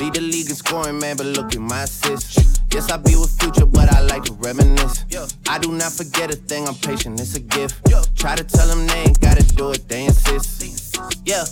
Lead 0.00 0.14
the 0.14 0.20
league 0.20 0.50
in 0.50 0.56
scoring, 0.56 0.98
man, 0.98 1.16
but 1.16 1.26
look 1.26 1.54
at 1.54 1.60
my 1.60 1.84
assists. 1.84 2.60
Yes, 2.72 2.90
I 2.90 2.96
be 2.96 3.14
with 3.16 3.30
future, 3.40 3.66
but 3.66 3.92
I 3.94 4.00
like 4.00 4.24
to 4.24 4.32
reminisce. 4.34 5.04
I 5.48 5.58
do 5.58 5.72
not 5.72 5.92
forget 5.92 6.32
a 6.32 6.36
thing, 6.36 6.66
I'm 6.66 6.74
patient, 6.74 7.20
it's 7.20 7.36
a 7.36 7.40
gift. 7.40 7.80
Try 8.16 8.34
to 8.34 8.44
tell 8.44 8.66
them 8.66 8.86
they 8.86 9.04
ain't 9.06 9.20
gotta 9.20 9.44
do 9.54 9.70
it, 9.70 9.88
they 9.88 10.04
insist. 10.04 10.98
Yeah, 11.24 11.44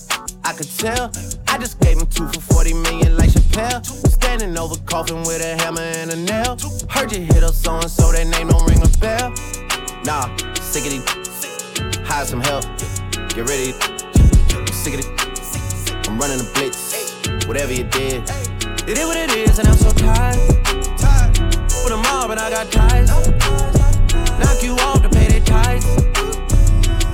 I 0.45 0.53
could 0.53 0.71
tell. 0.77 1.11
I 1.49 1.59
just 1.59 1.81
gave 1.81 1.99
him 1.99 2.07
two 2.07 2.27
for 2.29 2.41
40 2.41 2.75
million 2.75 3.17
like 3.17 3.31
Chappelle. 3.31 3.85
Standing 3.85 4.59
over 4.59 4.77
coffin 4.85 5.19
with 5.23 5.41
a 5.43 5.63
hammer 5.63 5.81
and 5.81 6.11
a 6.11 6.17
nail. 6.17 6.59
Heard 6.89 7.13
you 7.13 7.21
hit 7.21 7.45
up 7.45 7.55
so 7.55 7.77
and 7.77 7.91
so, 7.91 8.11
that 8.13 8.27
name 8.27 8.49
don't 8.49 8.67
ring 8.69 8.83
a 8.83 8.89
bell. 8.99 9.31
Nah, 10.05 10.35
sick 10.61 10.85
of 10.87 10.91
these. 10.91 12.07
Hire 12.07 12.25
some 12.25 12.41
help. 12.41 12.65
Get 13.35 13.49
ready. 13.49 13.73
Sick 14.73 14.95
of 14.95 15.01
it. 15.01 15.30
I'm 16.11 16.19
running 16.19 16.39
the 16.39 16.51
blitz. 16.55 17.47
Whatever 17.47 17.73
you 17.73 17.85
did. 17.85 18.29
It 18.89 18.99
is 18.99 19.07
what 19.07 19.17
it 19.17 19.31
is, 19.31 19.61
and 19.61 19.69
I'm 19.69 19.77
so 19.77 19.93
tired. 19.93 20.35
For 21.71 21.91
the 21.91 22.03
mob, 22.03 22.33
and 22.33 22.41
I 22.41 22.51
got 22.51 22.67
ties. 22.73 23.09
Knock 24.43 24.61
you 24.61 24.75
off 24.83 25.03
to 25.03 25.09
pay 25.09 25.29
their 25.29 25.41
ties. 25.47 25.87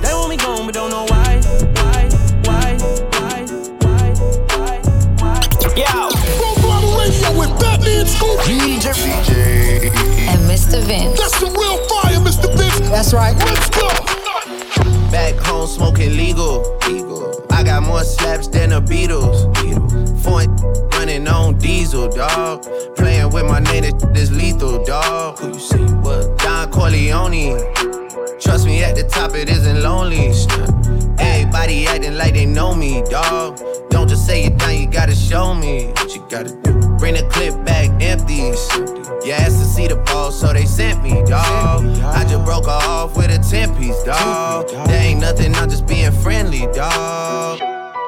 They 0.01 0.13
want 0.17 0.29
me 0.29 0.37
gone, 0.37 0.65
but 0.65 0.73
don't 0.73 0.89
know 0.89 1.05
why. 1.13 1.37
Why? 1.77 2.09
Why? 2.41 2.73
Why? 3.13 3.45
Why? 3.85 4.17
Why? 4.49 4.81
Why? 5.21 5.45
Yo! 5.77 6.09
Full 6.41 6.55
throttle 6.57 6.97
radio 6.97 7.37
with 7.37 7.53
Fatman 7.61 8.07
Scoop. 8.09 8.39
DJ. 8.49 9.93
And 10.25 10.41
Mr. 10.49 10.81
Vince. 10.81 11.19
That's 11.19 11.39
the 11.39 11.53
real 11.53 11.77
fire, 11.85 12.17
Mr. 12.25 12.49
Vince. 12.57 12.89
That's 12.89 13.13
right. 13.13 13.37
Let's 13.45 13.69
go. 13.69 13.87
Back 15.11 15.35
home 15.45 15.67
smoking 15.67 16.17
legal. 16.17 16.79
I 16.81 17.06
got 17.79 17.87
more 17.87 18.03
slaps 18.03 18.47
than 18.47 18.69
the 18.71 18.81
Beatles. 18.81 19.37
Foreign 20.23 20.55
running 20.91 21.27
on 21.27 21.57
diesel, 21.59 22.09
dog. 22.09 22.63
Playing 22.95 23.29
with 23.29 23.45
my 23.45 23.59
name, 23.59 23.83
this 24.13 24.29
is 24.29 24.31
lethal, 24.31 24.83
dog. 24.83 25.37
Who 25.39 25.49
you 25.49 25.87
you 25.87 25.95
was? 25.97 26.27
Don 26.41 26.71
Corleone. 26.71 27.57
Trust 28.39 28.65
me, 28.65 28.83
at 28.83 28.95
the 28.95 29.07
top 29.07 29.35
it 29.35 29.49
isn't 29.49 29.81
lonely. 29.81 30.33
Everybody 31.19 31.87
acting 31.87 32.17
like 32.17 32.33
they 32.33 32.45
know 32.45 32.73
me, 32.73 33.03
dog. 33.09 33.59
Don't 33.89 34.07
just 34.07 34.25
say 34.25 34.45
it 34.45 34.57
down, 34.57 34.75
you 34.75 34.87
gotta 34.87 35.15
show 35.15 35.53
me 35.53 35.87
what 35.87 36.15
you 36.15 36.25
gotta 36.29 36.55
do. 36.63 36.73
Bring 36.97 37.13
the 37.13 37.27
clip 37.31 37.53
back 37.63 37.89
empty. 38.01 38.96
You 39.27 39.33
asked 39.33 39.59
to 39.59 39.65
see 39.65 39.87
the 39.87 39.97
ball, 39.97 40.31
so 40.31 40.53
they 40.53 40.63
sent 40.63 41.03
me, 41.03 41.21
dog. 41.25 41.83
I 42.01 42.23
just 42.23 42.45
broke 42.45 42.65
off 42.65 43.17
with 43.17 43.29
a 43.29 43.37
10 43.37 43.75
piece, 43.75 44.01
dog. 44.03 44.69
There 44.69 45.03
ain't 45.03 45.19
nothing, 45.19 45.53
I'm 45.55 45.69
just 45.69 45.85
being 45.85 46.13
friendly, 46.13 46.65
dog. 46.67 47.59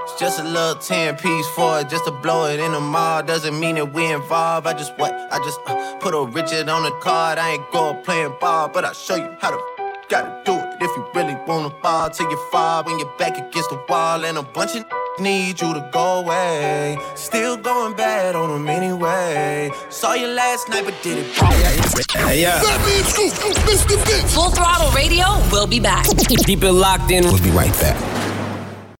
It's 0.03 0.17
just 0.17 0.39
a 0.39 0.45
little 0.45 0.75
10 0.75 1.17
piece 1.17 1.47
for 1.49 1.81
it, 1.81 1.89
just 1.89 2.05
to 2.05 2.11
blow 2.11 2.45
it 2.45 2.61
in 2.61 2.71
the 2.71 2.79
mall. 2.79 3.21
Doesn't 3.21 3.59
mean 3.59 3.75
that 3.75 3.91
we 3.91 4.05
involved. 4.05 4.65
I 4.65 4.71
just 4.71 4.97
what? 4.97 5.11
I 5.11 5.39
just 5.39 5.59
uh, 5.67 5.97
put 5.97 6.13
a 6.13 6.23
Richard 6.23 6.69
on 6.69 6.83
the 6.83 6.91
card. 7.01 7.37
I 7.37 7.49
ain't 7.49 7.69
going 7.69 8.01
playing 8.03 8.37
ball, 8.39 8.69
but 8.69 8.85
I'll 8.85 8.93
show 8.93 9.17
you 9.17 9.35
how 9.41 9.51
to. 9.51 9.59
Gotta 10.07 10.41
do 10.43 10.53
it 10.53 10.77
if 10.81 10.89
you 10.97 11.05
really 11.13 11.35
wanna 11.45 11.69
fall 11.81 12.09
till 12.09 12.31
you 12.31 12.37
fall 12.49 12.83
when 12.83 12.97
you're 12.97 13.13
back 13.19 13.37
against 13.37 13.69
the 13.69 13.79
wall 13.89 14.25
and 14.25 14.37
a 14.37 14.41
bunch 14.41 14.75
of 14.75 14.85
need 15.19 15.59
you 15.61 15.73
to 15.73 15.89
go 15.91 16.19
away. 16.19 16.97
Still 17.15 17.57
going 17.57 17.95
bad 17.95 18.35
on 18.35 18.49
them 18.49 18.67
anyway. 18.67 19.71
Saw 19.89 20.13
you 20.13 20.27
last 20.27 20.69
night, 20.69 20.85
but 20.85 20.95
did 21.01 21.17
it 21.17 21.41
wrong. 21.41 21.51
Yeah. 21.51 22.59
Fatman 22.59 23.03
Scoop, 23.05 23.33
Mr. 23.65 23.97
Vince. 24.05 24.33
Full 24.33 24.51
Throttle 24.51 24.91
Radio 24.91 25.25
We'll 25.51 25.67
be 25.67 25.79
back. 25.79 26.05
Keep 26.45 26.63
it 26.63 26.71
locked 26.71 27.11
in. 27.11 27.23
We'll 27.23 27.41
be 27.41 27.49
right 27.49 27.73
back. 27.73 28.18